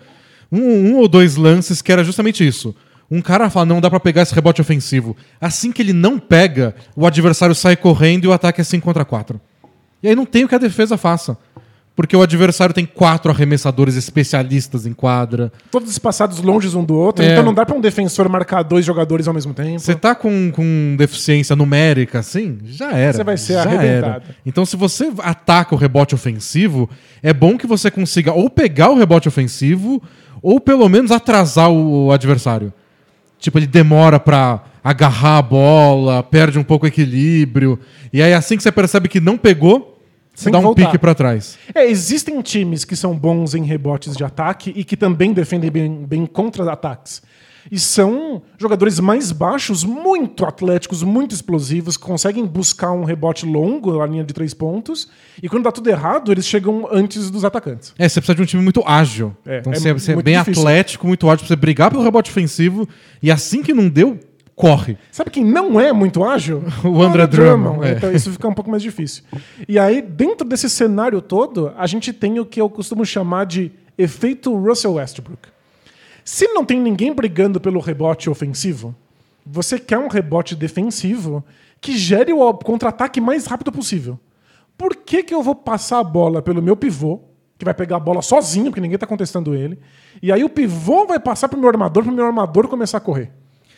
um, 0.51 0.59
um 0.59 0.97
ou 0.97 1.07
dois 1.07 1.35
lances 1.35 1.81
que 1.81 1.91
era 1.91 2.03
justamente 2.03 2.45
isso. 2.45 2.75
Um 3.09 3.21
cara 3.21 3.49
fala, 3.49 3.67
não 3.67 3.79
dá 3.79 3.89
pra 3.89 3.99
pegar 3.99 4.23
esse 4.23 4.33
rebote 4.33 4.61
ofensivo. 4.61 5.15
Assim 5.39 5.71
que 5.71 5.81
ele 5.81 5.93
não 5.93 6.17
pega, 6.17 6.75
o 6.95 7.05
adversário 7.05 7.53
sai 7.53 7.75
correndo 7.75 8.25
e 8.25 8.27
o 8.27 8.33
ataque 8.33 8.61
é 8.61 8.63
5 8.63 8.83
contra 8.83 9.05
4. 9.05 9.39
E 10.01 10.07
aí 10.07 10.15
não 10.15 10.25
tem 10.25 10.43
o 10.43 10.47
que 10.47 10.55
a 10.55 10.59
defesa 10.59 10.97
faça. 10.97 11.37
Porque 11.95 12.13
o 12.13 12.21
adversário 12.21 12.75
tem 12.75 12.85
quatro 12.85 13.31
arremessadores 13.31 13.95
especialistas 13.95 14.85
em 14.85 14.91
quadra. 14.91 15.49
Todos 15.71 15.89
espaçados 15.89 16.39
longe 16.39 16.67
um 16.75 16.83
do 16.83 16.93
outro, 16.93 17.23
É. 17.23 17.31
então 17.31 17.43
não 17.43 17.53
dá 17.53 17.65
para 17.65 17.73
um 17.73 17.79
defensor 17.79 18.27
marcar 18.27 18.63
dois 18.63 18.83
jogadores 18.85 19.29
ao 19.29 19.33
mesmo 19.33 19.53
tempo. 19.53 19.79
Você 19.79 19.95
tá 19.95 20.13
com, 20.13 20.51
com 20.51 20.95
deficiência 20.97 21.55
numérica, 21.55 22.19
assim, 22.19 22.57
já 22.65 22.91
era. 22.91 23.13
Você 23.13 23.23
vai 23.23 23.37
ser 23.37 23.53
já 23.53 23.61
arrebentado. 23.63 24.23
era. 24.27 24.35
Então, 24.45 24.65
se 24.65 24.75
você 24.75 25.09
ataca 25.19 25.73
o 25.73 25.77
rebote 25.77 26.13
ofensivo, 26.13 26.89
é 27.23 27.31
bom 27.31 27.57
que 27.57 27.65
você 27.65 27.89
consiga 27.89 28.33
ou 28.33 28.49
pegar 28.49 28.89
o 28.89 28.97
rebote 28.97 29.29
ofensivo, 29.29 30.03
ou 30.41 30.59
pelo 30.59 30.89
menos 30.89 31.11
atrasar 31.11 31.71
o 31.71 32.11
adversário. 32.11 32.73
Tipo, 33.39 33.57
ele 33.57 33.67
demora 33.67 34.19
pra 34.19 34.63
agarrar 34.83 35.37
a 35.37 35.41
bola, 35.41 36.21
perde 36.23 36.59
um 36.59 36.63
pouco 36.63 36.85
o 36.85 36.89
equilíbrio. 36.89 37.79
E 38.11 38.21
aí, 38.21 38.33
assim 38.33 38.57
que 38.57 38.63
você 38.63 38.71
percebe 38.71 39.07
que 39.07 39.21
não 39.21 39.37
pegou, 39.37 39.94
você 40.35 40.45
Tem 40.45 40.51
dá 40.53 40.59
um 40.59 40.61
voltar. 40.61 40.85
pique 40.87 40.97
pra 40.99 41.15
trás. 41.15 41.57
É, 41.73 41.89
existem 41.89 42.41
times 42.41 42.83
que 42.85 42.95
são 42.95 43.15
bons 43.17 43.55
em 43.55 43.63
rebotes 43.63 44.15
de 44.15 44.23
ataque 44.23 44.73
e 44.75 44.83
que 44.83 44.97
também 44.97 45.31
defendem 45.33 45.71
bem, 45.71 46.05
bem 46.05 46.25
contra-ataques. 46.25 47.21
E 47.71 47.79
são 47.79 48.43
jogadores 48.59 48.99
mais 48.99 49.31
baixos, 49.31 49.83
muito 49.83 50.45
atléticos, 50.45 51.01
muito 51.01 51.33
explosivos, 51.33 51.97
que 51.97 52.03
conseguem 52.03 52.45
buscar 52.45 52.91
um 52.91 53.03
rebote 53.03 53.43
longo 53.43 53.97
na 53.97 54.05
linha 54.05 54.23
de 54.23 54.33
três 54.35 54.53
pontos. 54.53 55.09
E 55.41 55.49
quando 55.49 55.63
dá 55.63 55.71
tudo 55.71 55.89
errado, 55.89 56.31
eles 56.31 56.45
chegam 56.45 56.87
antes 56.91 57.31
dos 57.31 57.43
atacantes. 57.43 57.91
É, 57.97 58.07
você 58.07 58.19
precisa 58.21 58.35
de 58.35 58.41
um 58.43 58.45
time 58.45 58.61
muito 58.61 58.83
ágil. 58.85 59.35
É, 59.43 59.59
então 59.59 59.73
é 59.73 59.79
você, 59.79 59.93
você 59.93 60.11
é 60.11 60.21
bem 60.21 60.37
difícil. 60.37 60.61
atlético, 60.61 61.07
muito 61.07 61.27
ágil 61.27 61.39
pra 61.39 61.47
você 61.47 61.55
brigar 61.55 61.89
pelo 61.89 62.03
rebote 62.03 62.29
ofensivo. 62.29 62.87
E 63.19 63.31
assim 63.31 63.63
que 63.63 63.73
não 63.73 63.89
deu, 63.89 64.19
corre. 64.55 64.97
Sabe 65.11 65.29
quem 65.29 65.43
não 65.43 65.79
é 65.79 65.91
muito 65.91 66.23
ágil? 66.23 66.63
O 66.83 67.01
André 67.01 67.27
Drummond, 67.27 67.85
é. 67.85 67.91
Então 67.91 68.11
isso 68.11 68.31
fica 68.31 68.47
um 68.47 68.53
pouco 68.53 68.71
mais 68.71 68.81
difícil. 68.81 69.23
E 69.67 69.77
aí, 69.77 70.01
dentro 70.01 70.47
desse 70.47 70.69
cenário 70.69 71.21
todo, 71.21 71.73
a 71.77 71.85
gente 71.85 72.13
tem 72.13 72.39
o 72.39 72.45
que 72.45 72.61
eu 72.61 72.69
costumo 72.69 73.05
chamar 73.05 73.45
de 73.45 73.71
efeito 73.97 74.55
Russell 74.55 74.93
Westbrook. 74.93 75.49
Se 76.23 76.47
não 76.47 76.65
tem 76.65 76.79
ninguém 76.79 77.13
brigando 77.13 77.59
pelo 77.59 77.79
rebote 77.79 78.29
ofensivo, 78.29 78.95
você 79.45 79.77
quer 79.77 79.97
um 79.99 80.07
rebote 80.07 80.55
defensivo 80.55 81.43
que 81.79 81.97
gere 81.97 82.33
o 82.33 82.53
contra-ataque 82.53 83.21
mais 83.21 83.45
rápido 83.45 83.71
possível. 83.71 84.19
Por 84.77 84.95
que, 84.95 85.21
que 85.21 85.33
eu 85.33 85.43
vou 85.43 85.53
passar 85.53 85.99
a 85.99 86.03
bola 86.03 86.41
pelo 86.41 86.61
meu 86.61 86.75
pivô, 86.75 87.21
que 87.57 87.63
vai 87.63 87.73
pegar 87.73 87.97
a 87.97 87.99
bola 87.99 88.21
sozinho, 88.21 88.65
porque 88.65 88.81
ninguém 88.81 88.95
está 88.95 89.05
contestando 89.05 89.53
ele, 89.53 89.79
e 90.21 90.31
aí 90.31 90.43
o 90.43 90.49
pivô 90.49 91.05
vai 91.05 91.19
passar 91.19 91.47
pro 91.47 91.59
meu 91.59 91.69
armador, 91.69 92.03
pro 92.03 92.11
meu 92.11 92.25
armador 92.25 92.67
começar 92.67 92.97
a 92.97 93.01
correr? 93.01 93.31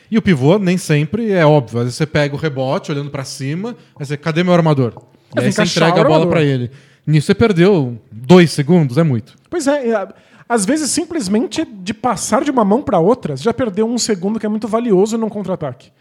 E 0.10 0.18
o 0.18 0.22
pivô 0.22 0.58
nem 0.58 0.78
sempre 0.78 1.32
é 1.32 1.46
óbvio. 1.46 1.80
Às 1.80 1.86
vezes 1.86 1.98
você 1.98 2.06
pega 2.06 2.36
o 2.36 2.38
rebote 2.38 2.92
olhando 2.92 3.10
pra 3.10 3.24
cima, 3.24 3.76
aí 4.00 4.06
você, 4.06 4.16
cadê 4.18 4.44
meu 4.44 4.54
armador? 4.54 4.94
E 5.36 5.40
aí 5.40 5.52
você 5.52 5.64
entrega 5.64 6.02
a 6.02 6.04
bola 6.04 6.28
pra 6.28 6.42
ele. 6.42 6.72
Nisso 7.06 7.28
você 7.28 7.36
perdeu 7.36 7.98
dois 8.12 8.52
segundos, 8.52 8.98
é 8.98 9.04
muito. 9.04 9.36
Pois 9.50 9.68
é, 9.68 9.90
é, 9.90 10.08
às 10.48 10.66
vezes 10.66 10.90
simplesmente 10.90 11.66
de 11.66 11.94
passar 11.94 12.44
de 12.44 12.52
uma 12.52 12.66
mão 12.66 12.82
para 12.82 13.00
outra, 13.00 13.36
você 13.36 13.44
já 13.44 13.54
perdeu 13.54 13.88
um 13.88 13.98
segundo 13.98 14.40
que 14.40 14.46
é 14.46 14.50
muito 14.50 14.68
valioso 14.68 15.18
num 15.18 15.30
contra-ataque. 15.30 15.92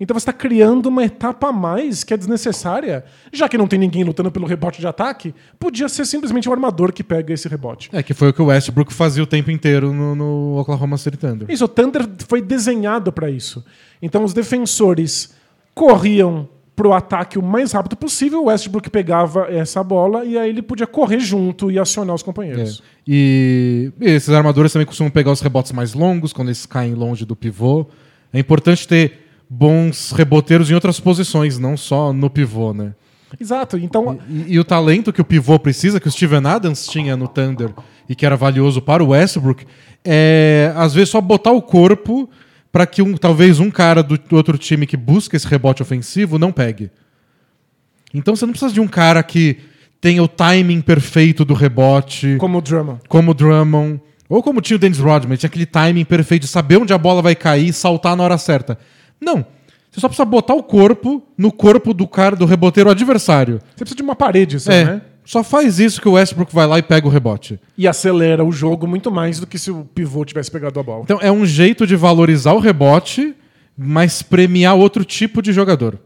Então 0.00 0.14
você 0.14 0.22
está 0.22 0.32
criando 0.32 0.86
uma 0.86 1.04
etapa 1.04 1.48
a 1.48 1.52
mais 1.52 2.02
que 2.02 2.14
é 2.14 2.16
desnecessária, 2.16 3.04
já 3.30 3.48
que 3.50 3.58
não 3.58 3.68
tem 3.68 3.78
ninguém 3.78 4.02
lutando 4.02 4.30
pelo 4.32 4.46
rebote 4.46 4.80
de 4.80 4.86
ataque, 4.86 5.34
podia 5.58 5.90
ser 5.90 6.06
simplesmente 6.06 6.48
o 6.48 6.52
armador 6.52 6.90
que 6.90 7.04
pega 7.04 7.34
esse 7.34 7.46
rebote. 7.48 7.90
É 7.92 8.02
que 8.02 8.14
foi 8.14 8.30
o 8.30 8.32
que 8.32 8.40
o 8.40 8.46
Westbrook 8.46 8.94
fazia 8.94 9.22
o 9.22 9.26
tempo 9.26 9.50
inteiro 9.50 9.92
no, 9.92 10.14
no 10.14 10.58
Oklahoma 10.58 10.96
City 10.96 11.18
Thunder. 11.18 11.50
Isso, 11.50 11.66
o 11.66 11.68
Thunder 11.68 12.08
foi 12.26 12.40
desenhado 12.40 13.12
para 13.12 13.30
isso. 13.30 13.62
Então 14.00 14.24
os 14.24 14.32
defensores 14.32 15.34
corriam 15.74 16.48
pro 16.74 16.94
ataque 16.94 17.38
o 17.38 17.42
mais 17.42 17.72
rápido 17.72 17.94
possível, 17.94 18.40
o 18.40 18.46
Westbrook 18.46 18.88
pegava 18.88 19.48
essa 19.50 19.84
bola 19.84 20.24
e 20.24 20.38
aí 20.38 20.48
ele 20.48 20.62
podia 20.62 20.86
correr 20.86 21.20
junto 21.20 21.70
e 21.70 21.78
acionar 21.78 22.14
os 22.14 22.22
É. 22.22 22.24
companheiros. 22.24 22.82
E, 23.06 23.92
e 24.00 24.06
esses 24.06 24.30
armadores 24.30 24.72
também 24.72 24.86
costumam 24.86 25.10
pegar 25.10 25.30
os 25.30 25.42
rebotes 25.42 25.72
mais 25.72 25.92
longos, 25.92 26.32
quando 26.32 26.48
eles 26.48 26.64
caem 26.64 26.94
longe 26.94 27.26
do 27.26 27.36
pivô. 27.36 27.86
É 28.32 28.38
importante 28.38 28.88
ter 28.88 29.19
bons 29.52 30.12
reboteiros 30.12 30.70
em 30.70 30.74
outras 30.74 31.00
posições, 31.00 31.58
não 31.58 31.76
só 31.76 32.12
no 32.12 32.30
pivô, 32.30 32.72
né? 32.72 32.94
Exato. 33.38 33.76
Então, 33.76 34.18
E, 34.28 34.54
e 34.54 34.58
o 34.60 34.64
talento 34.64 35.12
que 35.12 35.20
o 35.20 35.24
pivô 35.24 35.58
precisa, 35.58 35.98
que 35.98 36.06
o 36.06 36.10
Steven 36.10 36.46
Adams 36.46 36.86
tinha 36.86 37.16
no 37.16 37.26
Thunder 37.26 37.72
e 38.08 38.14
que 38.14 38.24
era 38.24 38.36
valioso 38.36 38.80
para 38.80 39.02
o 39.02 39.08
Westbrook, 39.08 39.66
é 40.04 40.72
às 40.76 40.94
vezes 40.94 41.10
só 41.10 41.20
botar 41.20 41.50
o 41.50 41.60
corpo 41.60 42.30
para 42.70 42.86
que 42.86 43.02
um, 43.02 43.16
talvez 43.16 43.58
um 43.58 43.70
cara 43.70 44.02
do, 44.02 44.16
do 44.16 44.36
outro 44.36 44.56
time 44.56 44.86
que 44.86 44.96
busca 44.96 45.36
esse 45.36 45.46
rebote 45.46 45.82
ofensivo 45.82 46.38
não 46.38 46.52
pegue. 46.52 46.90
Então 48.14 48.34
você 48.36 48.46
não 48.46 48.52
precisa 48.52 48.72
de 48.72 48.80
um 48.80 48.88
cara 48.88 49.22
que 49.22 49.58
tenha 50.00 50.22
o 50.22 50.28
timing 50.28 50.80
perfeito 50.80 51.44
do 51.44 51.54
rebote, 51.54 52.36
como 52.38 52.58
o 52.58 52.60
Drummond. 52.60 53.00
como 53.08 53.32
o 53.32 53.34
Drummond, 53.34 54.00
ou 54.28 54.42
como 54.42 54.60
tinha 54.60 54.76
o 54.76 54.78
Dennis 54.78 54.98
Rodman, 54.98 55.36
tinha 55.36 55.48
aquele 55.48 55.66
timing 55.66 56.04
perfeito 56.04 56.42
de 56.42 56.48
saber 56.48 56.78
onde 56.78 56.92
a 56.92 56.98
bola 56.98 57.20
vai 57.20 57.34
cair 57.34 57.68
e 57.68 57.72
saltar 57.72 58.16
na 58.16 58.22
hora 58.22 58.38
certa. 58.38 58.78
Não. 59.20 59.44
Você 59.90 60.00
só 60.00 60.08
precisa 60.08 60.24
botar 60.24 60.54
o 60.54 60.62
corpo 60.62 61.22
no 61.36 61.50
corpo 61.50 61.92
do 61.92 62.06
cara, 62.06 62.36
do 62.36 62.44
reboteiro 62.46 62.88
adversário. 62.90 63.60
Você 63.70 63.78
precisa 63.84 63.96
de 63.96 64.02
uma 64.02 64.14
parede 64.14 64.60
só, 64.60 64.70
É. 64.72 64.84
né? 64.84 65.02
Só 65.24 65.44
faz 65.44 65.78
isso 65.78 66.00
que 66.00 66.08
o 66.08 66.12
Westbrook 66.12 66.52
vai 66.54 66.66
lá 66.66 66.78
e 66.78 66.82
pega 66.82 67.06
o 67.06 67.10
rebote. 67.10 67.60
E 67.76 67.86
acelera 67.86 68.44
o 68.44 68.50
jogo 68.50 68.86
muito 68.86 69.10
mais 69.10 69.38
do 69.38 69.46
que 69.46 69.58
se 69.58 69.70
o 69.70 69.84
pivô 69.84 70.24
tivesse 70.24 70.50
pegado 70.50 70.78
a 70.80 70.82
bola. 70.82 71.02
Então 71.04 71.18
é 71.20 71.30
um 71.30 71.44
jeito 71.44 71.86
de 71.86 71.94
valorizar 71.94 72.52
o 72.52 72.58
rebote, 72.58 73.34
mas 73.76 74.22
premiar 74.22 74.74
outro 74.76 75.04
tipo 75.04 75.40
de 75.42 75.52
jogador. 75.52 75.98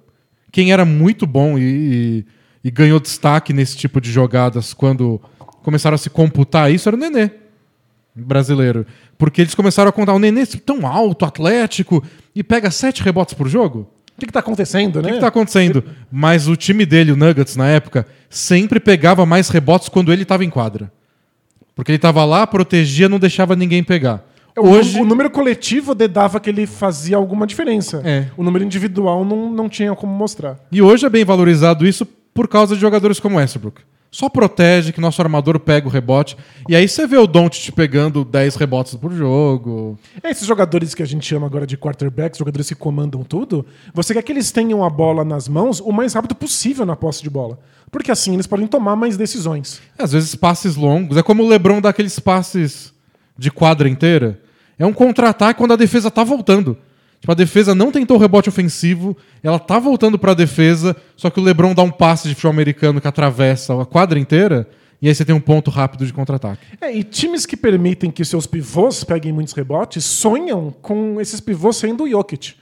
Quem 0.53 0.73
era 0.73 0.85
muito 0.85 1.27
bom 1.27 1.59
e, 1.59 1.63
e- 1.63 2.25
e 2.65 2.71
ganhou 2.71 2.99
destaque 3.01 3.53
nesse 3.53 3.77
tipo 3.77 4.01
de 4.01 4.11
jogadas 4.11 4.73
quando 4.75 5.21
começaram 5.63 5.95
a 5.95 5.99
se 5.99 6.11
computar 6.11 6.71
isso 6.73 6.89
era 6.89 6.97
o 6.97 6.99
Nenê, 6.99 7.31
brasileiro. 8.15 8.87
Porque 9.19 9.41
eles 9.41 9.55
começaram 9.55 9.89
a 9.89 9.93
contar 9.93 10.13
o 10.15 10.19
Nenê 10.19 10.45
tão 10.47 10.87
alto, 10.87 11.25
atlético, 11.25 12.03
e 12.35 12.43
pega 12.43 12.71
sete 12.71 13.03
rebotes 13.03 13.35
por 13.35 13.49
jogo. 13.49 13.89
O 14.17 14.21
que, 14.21 14.27
que 14.27 14.33
tá 14.33 14.41
acontecendo, 14.41 14.97
O 14.97 15.03
né? 15.03 15.09
que, 15.09 15.15
que 15.17 15.21
tá 15.21 15.27
acontecendo? 15.29 15.83
Mas 16.11 16.47
o 16.47 16.55
time 16.55 16.87
dele, 16.87 17.11
o 17.11 17.17
Nuggets, 17.17 17.57
na 17.57 17.67
época, 17.69 18.07
sempre 18.31 18.79
pegava 18.79 19.27
mais 19.27 19.49
rebotes 19.49 19.89
quando 19.89 20.13
ele 20.13 20.23
estava 20.23 20.45
em 20.45 20.51
quadra. 20.51 20.93
Porque 21.75 21.91
ele 21.91 21.97
estava 21.97 22.25
lá, 22.25 22.47
protegia, 22.47 23.09
não 23.09 23.19
deixava 23.19 23.57
ninguém 23.57 23.83
pegar. 23.83 24.25
O- 24.57 24.69
Hoje, 24.69 25.01
o, 25.01 25.05
número 25.05 25.29
coletivo 25.29 25.97
de- 25.97 26.07
dava 26.07 26.39
que 26.39 26.49
ele 26.49 26.65
fazia 26.65 27.17
alguma 27.17 27.45
diferença. 27.45 28.01
É. 28.05 28.27
O 28.37 28.45
número 28.45 28.63
individual 28.65 29.25
não, 29.25 29.51
não 29.51 29.69
tinha 29.69 29.93
como 29.97 30.13
mostrar. 30.15 30.61
E 30.71 30.81
hoje 30.81 31.05
é 31.05 31.09
bem 31.11 31.25
valorizado 31.25 31.85
isso 31.85 32.07
por 32.07 32.47
causa 32.47 32.77
de 32.77 32.81
jogadores 32.81 33.19
como 33.19 33.39
Westbrook. 33.39 33.81
Só 34.15 34.29
protege 34.29 34.93
que 34.93 35.01
nosso 35.01 35.21
armador 35.21 35.59
pega 35.59 35.89
o 35.89 35.91
rebote. 35.91 36.37
E 36.69 36.77
aí 36.77 36.87
você 36.87 37.05
vê 37.05 37.17
o 37.17 37.27
Doncic 37.27 37.73
pegando 37.73 38.25
10 38.25 38.55
rebotes 38.55 38.95
por 38.95 39.13
jogo. 39.13 39.99
Esses 40.23 40.47
jogadores 40.47 40.95
que 40.95 41.03
a 41.03 41.05
gente 41.05 41.27
chama 41.27 41.49
agora 41.49 41.67
de 41.67 41.77
quarterbacks, 41.77 42.39
jogadores 42.39 42.69
que 42.69 42.77
comandam 42.77 43.25
tudo, 43.25 43.67
você 43.93 44.15
quer 44.15 44.23
que 44.23 44.31
eles 44.31 44.53
tenham 44.53 44.85
a 44.85 44.89
bola 44.89 45.25
nas 45.25 45.49
mãos 45.49 45.81
o 45.81 45.91
mais 45.91 46.15
rápido 46.15 46.37
possível 46.37 46.87
na 46.87 46.95
posse 46.95 47.25
de 47.25 47.29
bola. 47.29 47.59
Porque 47.91 48.13
assim 48.13 48.35
eles 48.35 48.47
podem 48.47 48.69
tomar 48.69 48.95
mais 48.95 49.17
decisões. 49.17 49.83
Às 49.99 50.13
vezes 50.13 50.37
passes 50.37 50.77
longos. 50.77 51.17
É 51.17 51.23
como 51.25 51.43
o 51.43 51.49
LeBron 51.49 51.81
dá 51.81 51.89
aqueles 51.89 52.21
passes 52.21 52.95
de 53.37 53.51
quadra 53.51 53.89
inteira. 53.89 54.41
É 54.79 54.87
um 54.87 54.93
contra-ataque 54.93 55.59
quando 55.59 55.73
a 55.73 55.77
defesa 55.77 56.09
tá 56.09 56.23
voltando. 56.23 56.79
Tipo, 57.25 57.33
a 57.33 57.35
defesa 57.35 57.75
não 57.75 57.91
tentou 57.91 58.19
o 58.19 58.21
rebote 58.21 58.51
ofensivo, 58.51 59.17
ela 59.43 59.59
tá 59.59 59.79
voltando 59.79 60.19
pra 60.19 60.35
defesa, 60.35 60.95
só 61.17 61.31
que 61.31 61.41
o 61.41 61.43
LeBron 61.43 61.73
dá 61.73 61.83
um 61.83 61.91
passe 61.91 62.29
de 62.29 62.35
futebol 62.35 62.53
americano 62.53 63.01
que 63.01 63.09
atravessa 63.09 63.81
a 63.81 63.87
quadra 63.87 64.19
inteira, 64.19 64.69
e 65.01 65.09
aí 65.09 65.15
você 65.15 65.25
tem 65.25 65.35
um 65.35 65.41
ponto 65.41 65.71
rápido 65.71 66.05
de 66.05 66.13
contra-ataque. 66.13 66.61
É, 66.83 66.95
e 66.95 67.03
times 67.03 67.47
que 67.47 67.57
permitem 67.57 68.11
que 68.11 68.23
seus 68.27 68.47
pivôs 68.47 69.05
peguem 69.05 69.33
muitos 69.33 69.55
rebotes 69.55 70.05
sonham 70.05 70.71
com 70.83 71.19
esses 71.19 71.41
pivôs 71.41 71.79
sendo 71.79 72.05
o 72.05 72.11
Jokic, 72.11 72.57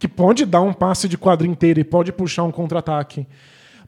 que 0.00 0.08
pode 0.08 0.44
dar 0.44 0.62
um 0.62 0.72
passe 0.72 1.08
de 1.08 1.16
quadra 1.16 1.46
inteira 1.46 1.78
e 1.78 1.84
pode 1.84 2.10
puxar 2.10 2.42
um 2.42 2.50
contra-ataque. 2.50 3.24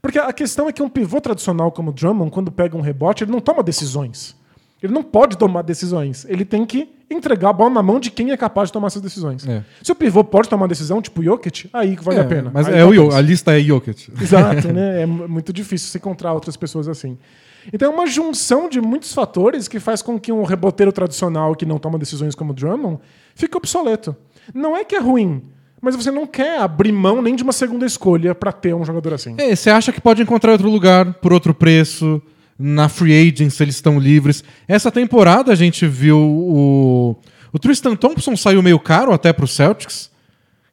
Porque 0.01 0.17
a 0.17 0.31
questão 0.31 0.69
é 0.69 0.71
que 0.71 0.81
um 0.81 0.87
pivô 0.87 1.19
tradicional 1.19 1.73
como 1.73 1.89
o 1.89 1.93
Drummond, 1.93 2.31
quando 2.31 2.49
pega 2.49 2.77
um 2.77 2.81
rebote, 2.81 3.25
ele 3.25 3.33
não 3.33 3.41
toma 3.41 3.61
decisões. 3.61 4.33
Ele 4.81 4.93
não 4.93 5.03
pode 5.03 5.37
tomar 5.37 5.61
decisões. 5.61 6.25
Ele 6.29 6.45
tem 6.45 6.65
que 6.65 6.87
entregar 7.13 7.49
a 7.49 7.53
bola 7.53 7.69
na 7.69 7.83
mão 7.83 7.99
de 7.99 8.09
quem 8.11 8.31
é 8.31 8.37
capaz 8.37 8.69
de 8.69 8.73
tomar 8.73 8.87
essas 8.87 9.01
decisões. 9.01 9.47
É. 9.47 9.63
Se 9.83 9.91
o 9.91 9.95
pivô 9.95 10.23
pode 10.23 10.47
tomar 10.49 10.67
decisão, 10.67 11.01
tipo 11.01 11.21
Jokic, 11.23 11.69
aí 11.73 11.95
vale 12.01 12.19
a 12.19 12.23
pena. 12.25 12.51
Mas 12.53 12.67
Aí 12.67 12.79
é 12.79 12.85
o 12.85 13.13
a 13.13 13.21
lista 13.21 13.57
é 13.57 13.61
Jokic. 13.61 14.11
Exato, 14.21 14.71
né? 14.71 15.01
É 15.01 15.05
mu- 15.05 15.27
muito 15.27 15.51
difícil 15.53 15.89
se 15.89 15.97
encontrar 15.97 16.33
outras 16.33 16.55
pessoas 16.57 16.87
assim. 16.87 17.17
Então 17.71 17.91
é 17.91 17.93
uma 17.93 18.07
junção 18.07 18.67
de 18.67 18.81
muitos 18.81 19.13
fatores 19.13 19.67
que 19.67 19.79
faz 19.79 20.01
com 20.01 20.19
que 20.19 20.31
um 20.31 20.43
reboteiro 20.43 20.91
tradicional 20.91 21.55
que 21.55 21.65
não 21.65 21.77
toma 21.77 21.97
decisões 21.99 22.33
como 22.33 22.51
o 22.51 22.53
Drummond 22.55 22.99
fique 23.35 23.55
obsoleto. 23.55 24.15
Não 24.53 24.75
é 24.75 24.83
que 24.83 24.95
é 24.95 24.99
ruim, 24.99 25.43
mas 25.79 25.95
você 25.95 26.09
não 26.09 26.25
quer 26.25 26.59
abrir 26.59 26.91
mão 26.91 27.21
nem 27.21 27.35
de 27.35 27.43
uma 27.43 27.53
segunda 27.53 27.85
escolha 27.85 28.33
pra 28.33 28.51
ter 28.51 28.73
um 28.73 28.83
jogador 28.83 29.13
assim. 29.13 29.35
É, 29.37 29.55
você 29.55 29.69
acha 29.69 29.91
que 29.91 30.01
pode 30.01 30.21
encontrar 30.23 30.51
outro 30.53 30.69
lugar, 30.69 31.13
por 31.15 31.31
outro 31.33 31.53
preço, 31.53 32.19
na 32.61 32.87
free 32.87 33.29
agents, 33.29 33.59
eles 33.59 33.75
estão 33.75 33.99
livres. 33.99 34.43
Essa 34.67 34.91
temporada 34.91 35.51
a 35.51 35.55
gente 35.55 35.87
viu 35.87 36.17
o. 36.17 37.15
O 37.53 37.59
Tristan 37.59 37.95
Thompson 37.95 38.37
saiu 38.37 38.63
meio 38.63 38.79
caro 38.79 39.11
até 39.11 39.33
pro 39.33 39.45
Celtics, 39.45 40.09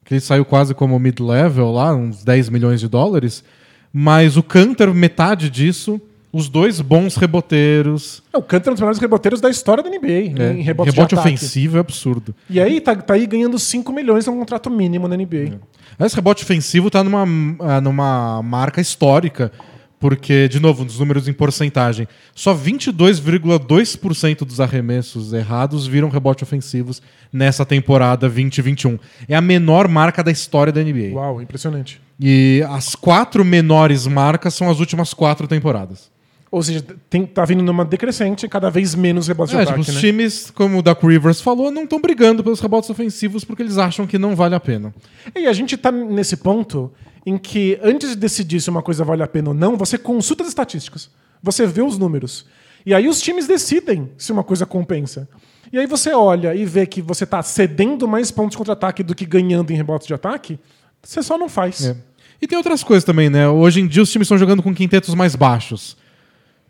que 0.05 0.13
ele 0.13 0.21
saiu 0.21 0.45
quase 0.45 0.73
como 0.73 0.97
mid-level 0.97 1.71
lá, 1.71 1.93
uns 1.93 2.23
10 2.23 2.47
milhões 2.49 2.79
de 2.79 2.87
dólares. 2.87 3.43
Mas 3.91 4.37
o 4.37 4.43
Cantor, 4.43 4.93
metade 4.93 5.49
disso. 5.49 5.99
Os 6.31 6.47
dois 6.47 6.79
bons 6.79 7.15
reboteiros. 7.15 8.21
É, 8.31 8.37
o 8.37 8.43
Cantor 8.43 8.69
é 8.69 8.71
um 8.71 8.73
dos 8.75 8.81
melhores 8.81 8.99
reboteiros 8.99 9.41
da 9.41 9.49
história 9.49 9.83
da 9.83 9.89
NBA 9.89 10.07
É, 10.37 10.53
em 10.53 10.61
rebote, 10.61 10.91
rebote 10.91 11.15
ofensivo 11.15 11.77
é 11.77 11.79
absurdo. 11.79 12.35
E 12.47 12.61
aí 12.61 12.79
tá, 12.79 12.95
tá 12.95 13.15
aí 13.15 13.25
ganhando 13.25 13.57
5 13.57 13.91
milhões 13.91 14.27
num 14.27 14.37
contrato 14.37 14.69
mínimo 14.69 15.07
na 15.07 15.17
NBA. 15.17 15.59
Esse 15.99 16.15
rebote 16.15 16.43
ofensivo 16.43 16.91
tá 16.91 17.03
numa, 17.03 17.25
ah, 17.59 17.81
numa 17.81 18.43
marca 18.43 18.79
histórica, 18.79 19.51
porque, 19.99 20.47
de 20.47 20.59
novo, 20.59 20.83
nos 20.85 20.97
números 20.99 21.27
em 21.27 21.33
porcentagem, 21.33 22.07
só 22.33 22.55
22,2% 22.55 24.45
dos 24.45 24.61
arremessos 24.61 25.33
errados 25.33 25.85
viram 25.85 26.09
rebote 26.09 26.43
ofensivos 26.43 27.01
nessa 27.31 27.65
temporada 27.65 28.21
2021. 28.21 28.97
É 29.27 29.35
a 29.35 29.41
menor 29.41 29.87
marca 29.87 30.23
da 30.23 30.31
história 30.31 30.71
da 30.71 30.81
NBA. 30.81 31.13
Uau, 31.13 31.41
impressionante. 31.41 32.01
E 32.19 32.63
as 32.69 32.95
quatro 32.95 33.43
menores 33.43 34.07
marcas 34.07 34.53
são 34.53 34.69
as 34.69 34.79
últimas 34.79 35.13
quatro 35.13 35.47
temporadas. 35.47 36.09
Ou 36.51 36.63
seja, 36.63 36.83
tem, 37.09 37.27
tá 37.27 37.45
vindo 37.45 37.61
numa 37.61 37.85
decrescente, 37.85 38.47
cada 38.47 38.71
vez 38.71 38.95
menos 38.95 39.27
rebotes 39.27 39.51
de 39.51 39.57
É, 39.57 39.65
tipo, 39.65 39.73
ataque, 39.73 39.89
os 39.89 39.95
né? 39.95 40.01
times, 40.01 40.49
como 40.49 40.79
o 40.79 40.81
Doc 40.81 41.03
Rivers 41.03 41.39
falou, 41.39 41.69
não 41.69 41.83
estão 41.83 42.01
brigando 42.01 42.43
pelos 42.43 42.59
rebotes 42.59 42.89
ofensivos 42.89 43.43
porque 43.43 43.61
eles 43.61 43.77
acham 43.77 44.07
que 44.07 44.17
não 44.17 44.35
vale 44.35 44.55
a 44.55 44.59
pena. 44.59 44.93
E 45.35 45.45
a 45.45 45.53
gente 45.53 45.77
tá 45.77 45.91
nesse 45.91 46.37
ponto 46.37 46.91
em 47.25 47.37
que, 47.37 47.79
antes 47.81 48.09
de 48.09 48.15
decidir 48.15 48.61
se 48.61 48.69
uma 48.69 48.81
coisa 48.81 49.03
vale 49.03 49.23
a 49.23 49.27
pena 49.27 49.49
ou 49.49 49.53
não, 49.53 49.77
você 49.77 49.97
consulta 49.97 50.43
as 50.43 50.49
estatísticas. 50.49 51.09
Você 51.41 51.65
vê 51.65 51.81
os 51.81 51.97
números. 51.97 52.45
E 52.85 52.93
aí 52.93 53.07
os 53.07 53.21
times 53.21 53.47
decidem 53.47 54.11
se 54.17 54.31
uma 54.31 54.43
coisa 54.43 54.65
compensa. 54.65 55.27
E 55.71 55.77
aí 55.77 55.85
você 55.85 56.13
olha 56.13 56.55
e 56.55 56.65
vê 56.65 56.85
que 56.85 57.01
você 57.01 57.25
tá 57.25 57.43
cedendo 57.43 58.07
mais 58.07 58.31
pontos 58.31 58.57
contra-ataque 58.57 59.03
do 59.03 59.13
que 59.13 59.25
ganhando 59.25 59.71
em 59.71 59.75
rebotes 59.75 60.07
de 60.07 60.13
ataque, 60.13 60.59
você 61.01 61.21
só 61.21 61.37
não 61.37 61.47
faz. 61.47 61.85
É. 61.85 61.95
E 62.41 62.47
tem 62.47 62.57
outras 62.57 62.83
coisas 62.83 63.03
também, 63.03 63.29
né? 63.29 63.47
Hoje 63.47 63.81
em 63.81 63.87
dia 63.87 64.01
os 64.01 64.11
times 64.11 64.25
estão 64.25 64.37
jogando 64.37 64.63
com 64.63 64.73
quintetos 64.73 65.13
mais 65.13 65.35
baixos. 65.35 65.97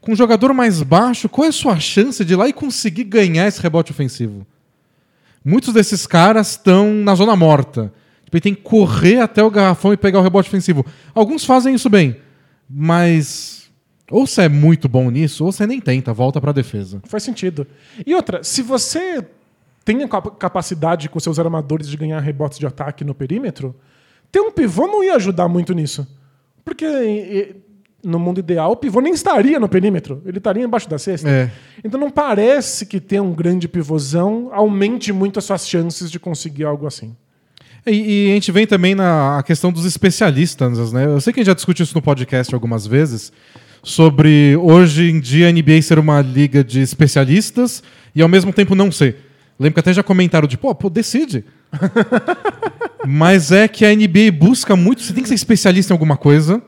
Com 0.01 0.13
um 0.13 0.15
jogador 0.15 0.53
mais 0.53 0.81
baixo, 0.81 1.29
qual 1.29 1.45
é 1.45 1.49
a 1.49 1.53
sua 1.53 1.79
chance 1.79 2.23
de 2.25 2.33
ir 2.33 2.35
lá 2.35 2.47
e 2.47 2.53
conseguir 2.53 3.03
ganhar 3.03 3.47
esse 3.47 3.61
rebote 3.61 3.91
ofensivo? 3.91 4.45
Muitos 5.43 5.73
desses 5.73 6.05
caras 6.07 6.51
estão 6.51 6.91
na 6.93 7.15
zona 7.15 7.35
morta. 7.35 7.93
Ele 8.31 8.41
tem 8.41 8.53
que 8.55 8.61
correr 8.61 9.19
até 9.19 9.43
o 9.43 9.49
garrafão 9.49 9.91
e 9.93 9.97
pegar 9.97 10.19
o 10.19 10.21
rebote 10.21 10.49
ofensivo. 10.49 10.85
Alguns 11.15 11.43
fazem 11.45 11.73
isso 11.75 11.89
bem, 11.89 12.15
mas 12.69 13.69
ou 14.11 14.25
você 14.25 14.43
é 14.43 14.49
muito 14.49 14.87
bom 14.89 15.09
nisso, 15.11 15.45
ou 15.45 15.51
você 15.51 15.67
nem 15.67 15.79
tenta, 15.79 16.11
volta 16.13 16.39
pra 16.41 16.51
defesa. 16.51 16.99
Faz 17.05 17.23
sentido. 17.23 17.65
E 18.05 18.15
outra, 18.15 18.43
se 18.43 18.61
você 18.61 19.25
tem 19.85 20.03
a 20.03 20.07
capa- 20.07 20.31
capacidade 20.31 21.09
com 21.09 21.19
seus 21.19 21.37
armadores 21.39 21.87
de 21.87 21.95
ganhar 21.97 22.19
rebotes 22.19 22.57
de 22.57 22.65
ataque 22.65 23.03
no 23.03 23.13
perímetro, 23.13 23.75
ter 24.31 24.39
um 24.39 24.51
pivô 24.51 24.87
não 24.87 25.03
ia 25.03 25.15
ajudar 25.15 25.47
muito 25.47 25.73
nisso. 25.73 26.07
Porque 26.65 27.55
no 28.03 28.17
mundo 28.19 28.39
ideal, 28.39 28.71
o 28.71 28.75
pivô 28.75 28.99
nem 29.01 29.13
estaria 29.13 29.59
no 29.59 29.67
perímetro, 29.67 30.21
ele 30.25 30.37
estaria 30.37 30.63
embaixo 30.63 30.89
da 30.89 30.97
cesta. 30.97 31.29
É. 31.29 31.51
Então 31.83 31.99
não 31.99 32.09
parece 32.09 32.85
que 32.85 32.99
ter 32.99 33.19
um 33.19 33.31
grande 33.33 33.67
pivôzão 33.67 34.49
aumente 34.51 35.11
muito 35.11 35.37
as 35.39 35.45
suas 35.45 35.67
chances 35.67 36.09
de 36.09 36.19
conseguir 36.19 36.63
algo 36.65 36.87
assim. 36.87 37.15
E, 37.85 38.27
e 38.27 38.31
a 38.31 38.33
gente 38.35 38.51
vem 38.51 38.67
também 38.67 38.95
na 38.95 39.43
questão 39.45 39.71
dos 39.71 39.85
especialistas, 39.85 40.91
né? 40.91 41.05
Eu 41.05 41.21
sei 41.21 41.33
que 41.33 41.39
a 41.39 41.41
gente 41.41 41.47
já 41.47 41.53
discutiu 41.53 41.83
isso 41.83 41.95
no 41.95 42.01
podcast 42.01 42.53
algumas 42.53 42.85
vezes, 42.85 43.31
sobre 43.81 44.55
hoje 44.57 45.09
em 45.09 45.19
dia 45.19 45.47
a 45.47 45.51
NBA 45.51 45.81
ser 45.81 45.99
uma 45.99 46.21
liga 46.21 46.63
de 46.63 46.81
especialistas 46.81 47.81
e 48.13 48.21
ao 48.21 48.27
mesmo 48.27 48.51
tempo 48.51 48.75
não 48.75 48.91
ser. 48.91 49.17
Lembro 49.59 49.75
que 49.75 49.79
até 49.79 49.93
já 49.93 50.03
comentaram 50.03 50.47
de, 50.47 50.57
pô, 50.57 50.73
pô 50.73 50.89
decide. 50.89 51.43
Mas 53.05 53.51
é 53.51 53.67
que 53.67 53.85
a 53.85 53.95
NBA 53.95 54.31
busca 54.37 54.75
muito, 54.75 55.01
você 55.01 55.13
tem 55.13 55.23
que 55.23 55.29
ser 55.29 55.35
especialista 55.35 55.93
em 55.93 55.95
alguma 55.95 56.17
coisa 56.17 56.61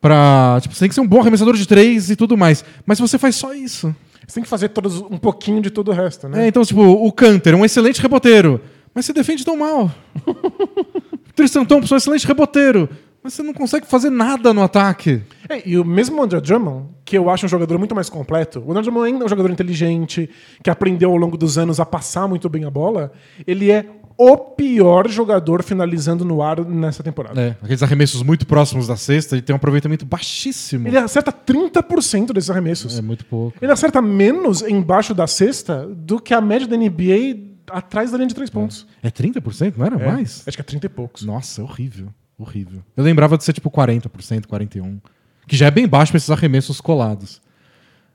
pra. 0.00 0.58
Tipo, 0.60 0.74
você 0.74 0.80
tem 0.80 0.88
que 0.88 0.94
ser 0.94 1.00
um 1.00 1.06
bom 1.06 1.20
arremessador 1.20 1.54
de 1.54 1.66
três 1.66 2.10
e 2.10 2.16
tudo 2.16 2.36
mais. 2.36 2.64
Mas 2.84 2.98
você 2.98 3.18
faz 3.18 3.36
só 3.36 3.52
isso. 3.54 3.94
Você 4.26 4.34
tem 4.34 4.42
que 4.42 4.48
fazer 4.48 4.70
todos 4.70 5.00
um 5.00 5.18
pouquinho 5.18 5.60
de 5.62 5.70
todo 5.70 5.88
o 5.88 5.94
resto, 5.94 6.28
né? 6.28 6.44
É, 6.44 6.48
então, 6.48 6.64
tipo, 6.64 6.82
o 6.82 7.12
Canter 7.12 7.54
é 7.54 7.56
um 7.56 7.64
excelente 7.64 8.02
reboteiro, 8.02 8.60
mas 8.96 9.04
você 9.04 9.12
defende 9.12 9.44
tão 9.44 9.58
mal. 9.58 9.92
Tristan 11.36 11.66
Thompson 11.66 11.94
é 11.94 11.96
um 11.96 11.98
excelente 11.98 12.26
reboteiro, 12.26 12.88
mas 13.22 13.34
você 13.34 13.42
não 13.42 13.52
consegue 13.52 13.86
fazer 13.86 14.08
nada 14.08 14.54
no 14.54 14.62
ataque. 14.62 15.22
É, 15.50 15.68
e 15.68 15.76
o 15.76 15.84
mesmo 15.84 16.22
André 16.22 16.40
Drummond, 16.40 16.86
que 17.04 17.18
eu 17.18 17.28
acho 17.28 17.44
um 17.44 17.48
jogador 17.48 17.78
muito 17.78 17.94
mais 17.94 18.08
completo, 18.08 18.64
o 18.66 18.70
André 18.70 18.84
Drummond 18.84 19.06
ainda 19.06 19.24
é 19.24 19.26
um 19.26 19.28
jogador 19.28 19.50
inteligente, 19.50 20.30
que 20.62 20.70
aprendeu 20.70 21.10
ao 21.10 21.16
longo 21.18 21.36
dos 21.36 21.58
anos 21.58 21.78
a 21.78 21.84
passar 21.84 22.26
muito 22.26 22.48
bem 22.48 22.64
a 22.64 22.70
bola, 22.70 23.12
ele 23.46 23.70
é 23.70 23.84
o 24.16 24.34
pior 24.38 25.06
jogador 25.10 25.62
finalizando 25.62 26.24
no 26.24 26.40
ar 26.40 26.64
nessa 26.64 27.02
temporada. 27.02 27.38
É, 27.38 27.56
aqueles 27.62 27.82
arremessos 27.82 28.22
muito 28.22 28.46
próximos 28.46 28.86
da 28.86 28.96
cesta, 28.96 29.34
ele 29.34 29.42
tem 29.42 29.52
um 29.52 29.58
aproveitamento 29.58 30.06
baixíssimo. 30.06 30.88
Ele 30.88 30.96
acerta 30.96 31.30
30% 31.30 32.32
desses 32.32 32.48
arremessos. 32.48 32.98
É 32.98 33.02
muito 33.02 33.26
pouco. 33.26 33.58
Ele 33.60 33.70
acerta 33.70 34.00
menos 34.00 34.62
embaixo 34.62 35.12
da 35.12 35.26
cesta 35.26 35.86
do 35.86 36.18
que 36.18 36.32
a 36.32 36.40
média 36.40 36.66
da 36.66 36.78
NBA 36.78 37.55
atrás 37.70 38.10
da 38.10 38.16
linha 38.16 38.28
de 38.28 38.34
três 38.34 38.50
pontos. 38.50 38.86
É 39.02 39.10
30%? 39.10 39.74
Não 39.76 39.86
era 39.86 39.96
É, 39.96 40.06
mais? 40.06 40.42
Acho 40.46 40.56
que 40.56 40.60
é 40.60 40.64
30 40.64 40.86
e 40.86 40.88
poucos. 40.88 41.22
Nossa, 41.22 41.60
é 41.60 41.64
horrível. 41.64 42.08
Horrível. 42.38 42.82
Eu 42.96 43.02
lembrava 43.04 43.36
de 43.38 43.44
ser 43.44 43.52
tipo 43.52 43.70
40%, 43.70 44.46
41%. 44.46 44.98
Que 45.46 45.56
já 45.56 45.66
é 45.66 45.70
bem 45.70 45.86
baixo 45.86 46.12
pra 46.12 46.16
esses 46.18 46.30
arremessos 46.30 46.80
colados. 46.80 47.40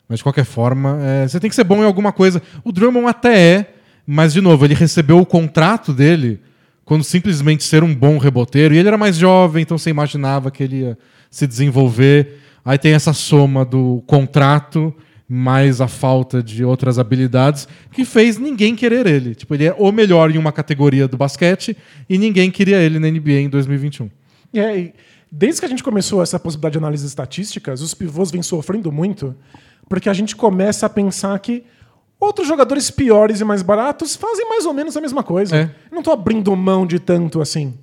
Mas 0.07 0.19
de 0.19 0.23
qualquer 0.23 0.43
forma, 0.45 0.99
é, 1.01 1.27
você 1.27 1.39
tem 1.39 1.49
que 1.49 1.55
ser 1.55 1.63
bom 1.63 1.81
em 1.81 1.85
alguma 1.85 2.11
coisa. 2.11 2.41
O 2.63 2.71
Drummond 2.71 3.07
até 3.07 3.37
é, 3.39 3.73
mas 4.05 4.33
de 4.33 4.41
novo, 4.41 4.65
ele 4.65 4.73
recebeu 4.73 5.17
o 5.19 5.25
contrato 5.25 5.93
dele 5.93 6.41
quando 6.83 7.03
simplesmente 7.03 7.63
ser 7.63 7.83
um 7.83 7.95
bom 7.95 8.17
reboteiro. 8.17 8.73
E 8.73 8.77
ele 8.77 8.87
era 8.89 8.97
mais 8.97 9.15
jovem, 9.15 9.61
então 9.63 9.77
você 9.77 9.89
imaginava 9.89 10.51
que 10.51 10.61
ele 10.63 10.81
ia 10.81 10.97
se 11.29 11.47
desenvolver. 11.47 12.39
Aí 12.65 12.77
tem 12.77 12.91
essa 12.93 13.13
soma 13.13 13.63
do 13.63 14.03
contrato 14.05 14.93
mais 15.33 15.79
a 15.79 15.87
falta 15.87 16.43
de 16.43 16.65
outras 16.65 16.99
habilidades 16.99 17.65
que 17.93 18.03
fez 18.03 18.37
ninguém 18.37 18.75
querer 18.75 19.07
ele. 19.07 19.33
Tipo, 19.33 19.53
ele 19.53 19.63
é 19.63 19.73
o 19.79 19.89
melhor 19.89 20.29
em 20.29 20.37
uma 20.37 20.51
categoria 20.51 21.07
do 21.07 21.15
basquete 21.15 21.77
e 22.09 22.17
ninguém 22.17 22.51
queria 22.51 22.81
ele 22.81 22.99
na 22.99 23.09
NBA 23.09 23.39
em 23.39 23.47
2021. 23.47 24.09
E 24.53 24.59
aí, 24.59 24.93
desde 25.31 25.61
que 25.61 25.65
a 25.65 25.69
gente 25.69 25.85
começou 25.85 26.21
essa 26.21 26.37
possibilidade 26.37 26.73
de 26.73 26.79
análises 26.79 27.07
estatísticas, 27.07 27.81
os 27.81 27.93
pivôs 27.93 28.29
vêm 28.29 28.43
sofrendo 28.43 28.91
muito, 28.91 29.33
porque 29.87 30.09
a 30.09 30.13
gente 30.13 30.35
começa 30.35 30.85
a 30.85 30.89
pensar 30.89 31.39
que 31.39 31.63
outros 32.19 32.45
jogadores 32.45 32.91
piores 32.91 33.39
e 33.39 33.45
mais 33.45 33.61
baratos 33.61 34.17
fazem 34.17 34.49
mais 34.49 34.65
ou 34.65 34.73
menos 34.73 34.97
a 34.97 35.01
mesma 35.01 35.23
coisa. 35.23 35.55
É. 35.55 35.71
Não 35.89 35.99
estou 35.99 36.13
abrindo 36.13 36.53
mão 36.57 36.85
de 36.85 36.99
tanto 36.99 37.39
assim. 37.39 37.73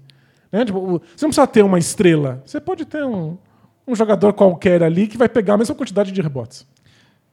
Né? 0.53 0.67
Tipo, 0.67 1.01
você 1.17 1.25
não 1.25 1.31
precisa 1.31 1.47
ter 1.47 1.65
uma 1.65 1.79
estrela. 1.79 2.43
Você 2.45 2.61
pode 2.61 2.85
ter 2.85 3.03
um, 3.05 3.39
um 3.87 3.95
jogador 3.95 4.35
qualquer 4.35 4.83
ali 4.83 5.07
que 5.07 5.17
vai 5.17 5.31
pegar 5.31 5.55
a 5.55 5.57
mesma 5.57 5.75
quantidade 5.75 6.13
de 6.13 6.21
rebotes. 6.21 6.67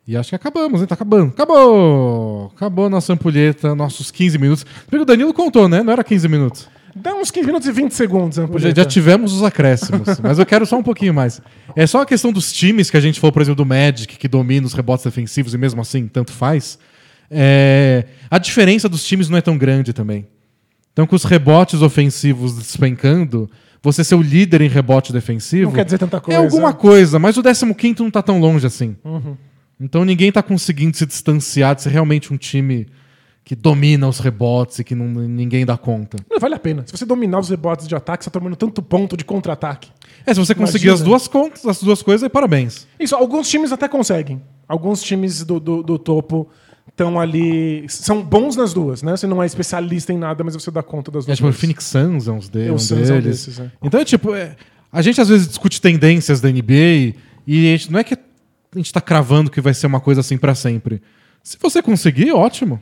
E 0.08 0.16
acho 0.16 0.30
que 0.30 0.36
acabamos, 0.36 0.82
hein? 0.82 0.88
Tá 0.88 0.94
acabando. 0.94 1.30
Acabou! 1.30 2.52
Acabou 2.56 2.86
a 2.86 2.90
nossa 2.90 3.12
ampulheta, 3.14 3.74
nossos 3.74 4.12
15 4.12 4.38
minutos. 4.38 4.66
Porque 4.86 4.98
o 4.98 5.06
Danilo 5.06 5.34
contou, 5.34 5.68
né? 5.68 5.82
Não 5.82 5.92
era 5.92 6.04
15 6.04 6.28
minutos. 6.28 6.70
Dá 6.96 7.14
uns 7.14 7.30
15 7.30 7.48
minutos 7.48 7.68
e 7.68 7.72
20 7.74 7.92
segundos, 7.92 8.38
Já, 8.38 8.44
Ampulheta. 8.44 8.82
já 8.82 8.86
tivemos 8.86 9.34
os 9.34 9.44
acréscimos, 9.44 10.18
mas 10.24 10.40
eu 10.40 10.46
quero 10.46 10.66
só 10.66 10.78
um 10.78 10.84
pouquinho 10.84 11.14
mais. 11.14 11.42
É 11.76 11.86
só 11.86 12.02
a 12.02 12.06
questão 12.06 12.32
dos 12.32 12.54
times 12.54 12.90
que 12.90 12.96
a 12.96 13.02
gente 13.02 13.20
falou, 13.20 13.34
por 13.34 13.42
exemplo, 13.42 13.58
do 13.58 13.68
Magic, 13.68 14.16
que 14.18 14.28
domina 14.30 14.66
os 14.66 14.74
rebotes 14.74 15.04
defensivos 15.04 15.54
e 15.54 15.58
mesmo 15.58 15.82
assim 15.82 16.08
tanto 16.08 16.32
faz. 16.32 16.80
É, 17.30 18.06
a 18.32 18.38
diferença 18.38 18.88
dos 18.88 19.04
times 19.04 19.28
não 19.28 19.38
é 19.38 19.42
tão 19.42 19.58
grande 19.58 19.92
também. 19.92 20.26
Então, 20.94 21.06
com 21.06 21.16
os 21.18 21.26
rebotes 21.26 21.82
ofensivos 21.82 22.56
despencando, 22.58 23.50
você 23.84 24.02
ser 24.02 24.16
o 24.16 24.22
líder 24.22 24.62
em 24.62 24.70
rebote 24.70 25.12
defensivo. 25.12 25.66
Não 25.72 25.76
quer 25.76 25.84
dizer 25.84 25.98
tanta 25.98 26.22
coisa. 26.22 26.40
É 26.40 26.44
alguma 26.44 26.74
coisa, 26.74 27.20
mas 27.20 27.36
o 27.36 27.44
15 27.44 27.96
não 28.00 28.10
tá 28.10 28.22
tão 28.22 28.40
longe 28.40 28.66
assim. 28.66 28.96
Uhum. 29.04 29.36
Então 29.80 30.06
ninguém 30.06 30.32
tá 30.32 30.42
conseguindo 30.42 30.96
se 30.96 31.06
distanciar 31.06 31.76
de 31.76 31.82
ser 31.84 31.90
realmente 31.90 32.34
um 32.34 32.38
time 32.38 32.88
que 33.44 33.56
domina 33.56 34.08
os 34.08 34.20
rebotes 34.20 34.80
e 34.80 34.84
que 34.84 34.96
não, 34.96 35.06
ninguém 35.08 35.66
dá 35.66 35.78
conta. 35.78 36.18
Não 36.32 36.40
vale 36.40 36.56
a 36.56 36.60
pena. 36.60 36.84
Se 36.86 36.92
você 36.98 37.06
dominar 37.06 37.40
os 37.40 37.50
rebotes 37.50 37.88
de 37.88 37.94
ataque, 37.96 38.24
você 38.24 38.30
tá 38.32 38.40
tomando 38.40 38.56
tanto 38.56 38.82
ponto 38.82 39.16
de 39.16 39.24
contra-ataque. 39.24 39.90
É, 40.26 40.34
se 40.34 40.40
você 40.40 40.56
conseguir 40.56 40.90
as 40.90 41.02
duas 41.02 41.28
contas, 41.28 41.64
as 41.66 41.80
duas 41.84 42.02
coisas, 42.02 42.28
parabéns. 42.30 42.88
Isso, 43.00 43.16
alguns 43.16 43.48
times 43.48 43.72
até 43.72 43.88
conseguem. 43.88 44.42
Alguns 44.68 45.04
times 45.04 45.44
do, 45.44 45.60
do, 45.60 45.84
do 45.84 46.00
topo 46.00 46.50
estão 46.90 47.20
ali. 47.20 47.86
São 47.88 48.24
bons 48.24 48.56
nas 48.56 48.74
duas, 48.74 49.04
né? 49.04 49.16
Você 49.16 49.28
não 49.28 49.44
é 49.44 49.46
especialista 49.46 50.12
em 50.12 50.18
nada, 50.18 50.44
mas 50.44 50.56
você 50.56 50.72
dá 50.72 50.82
conta 50.82 51.12
das 51.12 51.26
É, 51.26 51.28
duas. 51.28 51.38
tipo, 51.38 51.50
o. 51.50 51.54
Phoenix 51.54 51.84
Suns 51.84 52.28
é 52.28 52.32
uns 52.32 52.50
de, 52.50 52.68
É, 52.68 52.72
o 52.72 52.76
um 52.76 52.78
Suns 52.80 53.10
é 53.12 53.14
um 53.14 53.22
deles. 53.22 53.46
desses, 53.46 53.60
é. 53.60 53.72
Então, 53.84 54.00
é 54.00 54.06
tipo, 54.06 54.34
é, 54.34 54.56
a 54.92 55.04
gente 55.04 55.22
às 55.22 55.30
vezes 55.30 55.48
discute 55.48 55.80
tendências 55.80 56.42
da 56.42 56.50
NBA 56.50 57.14
e 57.46 57.74
a 57.74 57.78
gente, 57.78 57.92
não 57.92 58.00
é 58.00 58.04
que 58.04 58.18
a 58.76 58.80
gente 58.80 58.92
tá 58.92 59.02
cravando 59.02 59.50
que 59.50 59.62
vai 59.62 59.74
ser 59.74 59.88
uma 59.88 60.00
coisa 60.00 60.22
assim 60.22 60.38
pra 60.38 60.54
sempre. 60.54 61.02
Se 61.42 61.58
você 61.62 61.82
conseguir, 61.82 62.32
ótimo. 62.32 62.82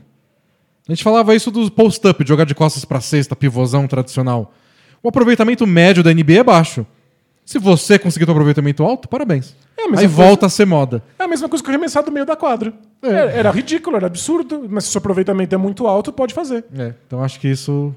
A 0.88 0.92
gente 0.92 1.04
falava 1.04 1.34
isso 1.36 1.52
do 1.52 1.70
post-up, 1.72 2.24
de 2.24 2.28
jogar 2.28 2.46
de 2.46 2.56
costas 2.56 2.84
pra 2.84 3.00
cesta, 3.00 3.36
pivôzão 3.36 3.88
tradicional. 3.88 4.54
O 5.02 5.10
aproveitamento 5.10 5.66
médio 5.66 6.04
da 6.04 6.14
NBA 6.14 6.40
é 6.40 6.44
baixo. 6.44 6.86
Se 7.46 7.60
você 7.60 8.00
conseguir 8.00 8.28
um 8.28 8.32
aproveitamento 8.32 8.84
alto, 8.84 9.08
parabéns. 9.08 9.56
É, 9.78 9.84
Aí 9.98 10.06
é 10.06 10.08
volta 10.08 10.46
a 10.46 10.50
ser 10.50 10.66
moda. 10.66 11.04
É 11.20 11.24
a 11.24 11.28
mesma 11.28 11.50
coisa 11.50 11.64
que 11.64 11.70
arremessar 11.70 12.04
do 12.04 12.12
meio 12.12 12.26
da 12.26 12.36
quadra. 12.36 12.74
É. 13.02 13.08
Era, 13.08 13.32
era 13.32 13.52
ridículo, 13.52 13.98
era 13.98 14.08
absurdo, 14.08 14.66
mas 14.70 14.86
se 14.86 14.90
o 14.90 14.94
seu 14.94 15.00
aproveitamento 15.00 15.54
é 15.54 15.58
muito 15.58 15.86
alto, 15.86 16.12
pode 16.14 16.34
fazer. 16.34 16.64
É, 16.78 16.94
então 17.06 17.22
acho 17.24 17.40
que 17.40 17.50
isso 17.50 17.94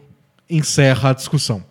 encerra 0.51 1.11
a 1.11 1.13
discussão. 1.13 1.63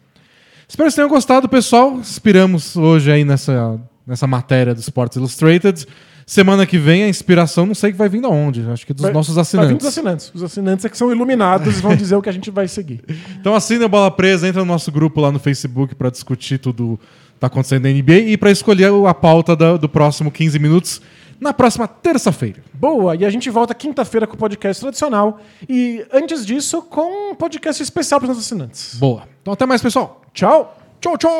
Espero 0.67 0.87
que 0.87 0.91
vocês 0.91 0.95
tenham 0.95 1.09
gostado, 1.09 1.47
pessoal. 1.47 1.93
Inspiramos 1.95 2.75
hoje 2.75 3.11
aí 3.11 3.25
nessa, 3.25 3.79
nessa 4.07 4.25
matéria 4.25 4.73
do 4.73 4.79
Sports 4.79 5.17
Illustrated. 5.17 5.85
Semana 6.25 6.65
que 6.65 6.77
vem 6.79 7.03
a 7.03 7.07
inspiração 7.07 7.65
não 7.67 7.75
sei 7.75 7.91
que 7.91 7.97
vai 7.97 8.09
vir 8.09 8.19
de 8.19 8.25
onde. 8.27 8.67
Acho 8.69 8.85
que 8.85 8.93
dos 8.93 9.03
Vai- 9.03 9.13
nossos 9.13 9.35
Vai 9.35 9.43
vir 9.43 9.47
assinantes. 9.47 9.77
dos 9.77 9.85
assinantes. 9.87 10.31
Os 10.33 10.41
assinantes 10.43 10.83
é 10.85 10.89
que 10.89 10.97
são 10.97 11.11
iluminados 11.11 11.77
e 11.77 11.81
vão 11.81 11.95
dizer 11.95 12.15
o 12.15 12.21
que 12.21 12.29
a 12.29 12.31
gente 12.31 12.49
vai 12.49 12.67
seguir. 12.67 13.01
Então 13.39 13.53
assina 13.53 13.85
a 13.85 13.87
Bola 13.87 14.09
Presa, 14.09 14.47
entra 14.47 14.61
no 14.61 14.65
nosso 14.65 14.91
grupo 14.91 15.21
lá 15.21 15.31
no 15.31 15.37
Facebook 15.39 15.93
para 15.93 16.09
discutir 16.09 16.57
tudo 16.57 16.99
que 17.33 17.39
tá 17.39 17.45
acontecendo 17.47 17.83
na 17.83 17.89
NBA 17.91 18.17
e 18.31 18.37
para 18.37 18.49
escolher 18.49 18.91
a 19.07 19.13
pauta 19.13 19.55
da- 19.55 19.77
do 19.77 19.87
próximo 19.87 20.31
15 20.31 20.57
minutos 20.57 20.99
na 21.39 21.53
próxima 21.53 21.87
terça-feira. 21.87 22.63
Boa, 22.73 23.15
e 23.15 23.23
a 23.25 23.29
gente 23.29 23.49
volta 23.51 23.75
quinta-feira 23.75 24.25
com 24.25 24.33
o 24.35 24.37
podcast 24.37 24.81
tradicional. 24.81 25.39
E 25.69 26.03
antes 26.11 26.43
disso, 26.45 26.81
com 26.81 27.31
um 27.31 27.35
podcast 27.35 27.83
especial 27.83 28.19
para 28.19 28.25
os 28.31 28.35
nossos 28.37 28.45
assinantes. 28.51 28.95
Boa. 28.95 29.23
Então 29.41 29.53
até 29.53 29.65
mais, 29.67 29.81
pessoal. 29.81 30.21
Tchau! 30.33 30.75
Tchau, 31.01 31.17
tchau! 31.19 31.31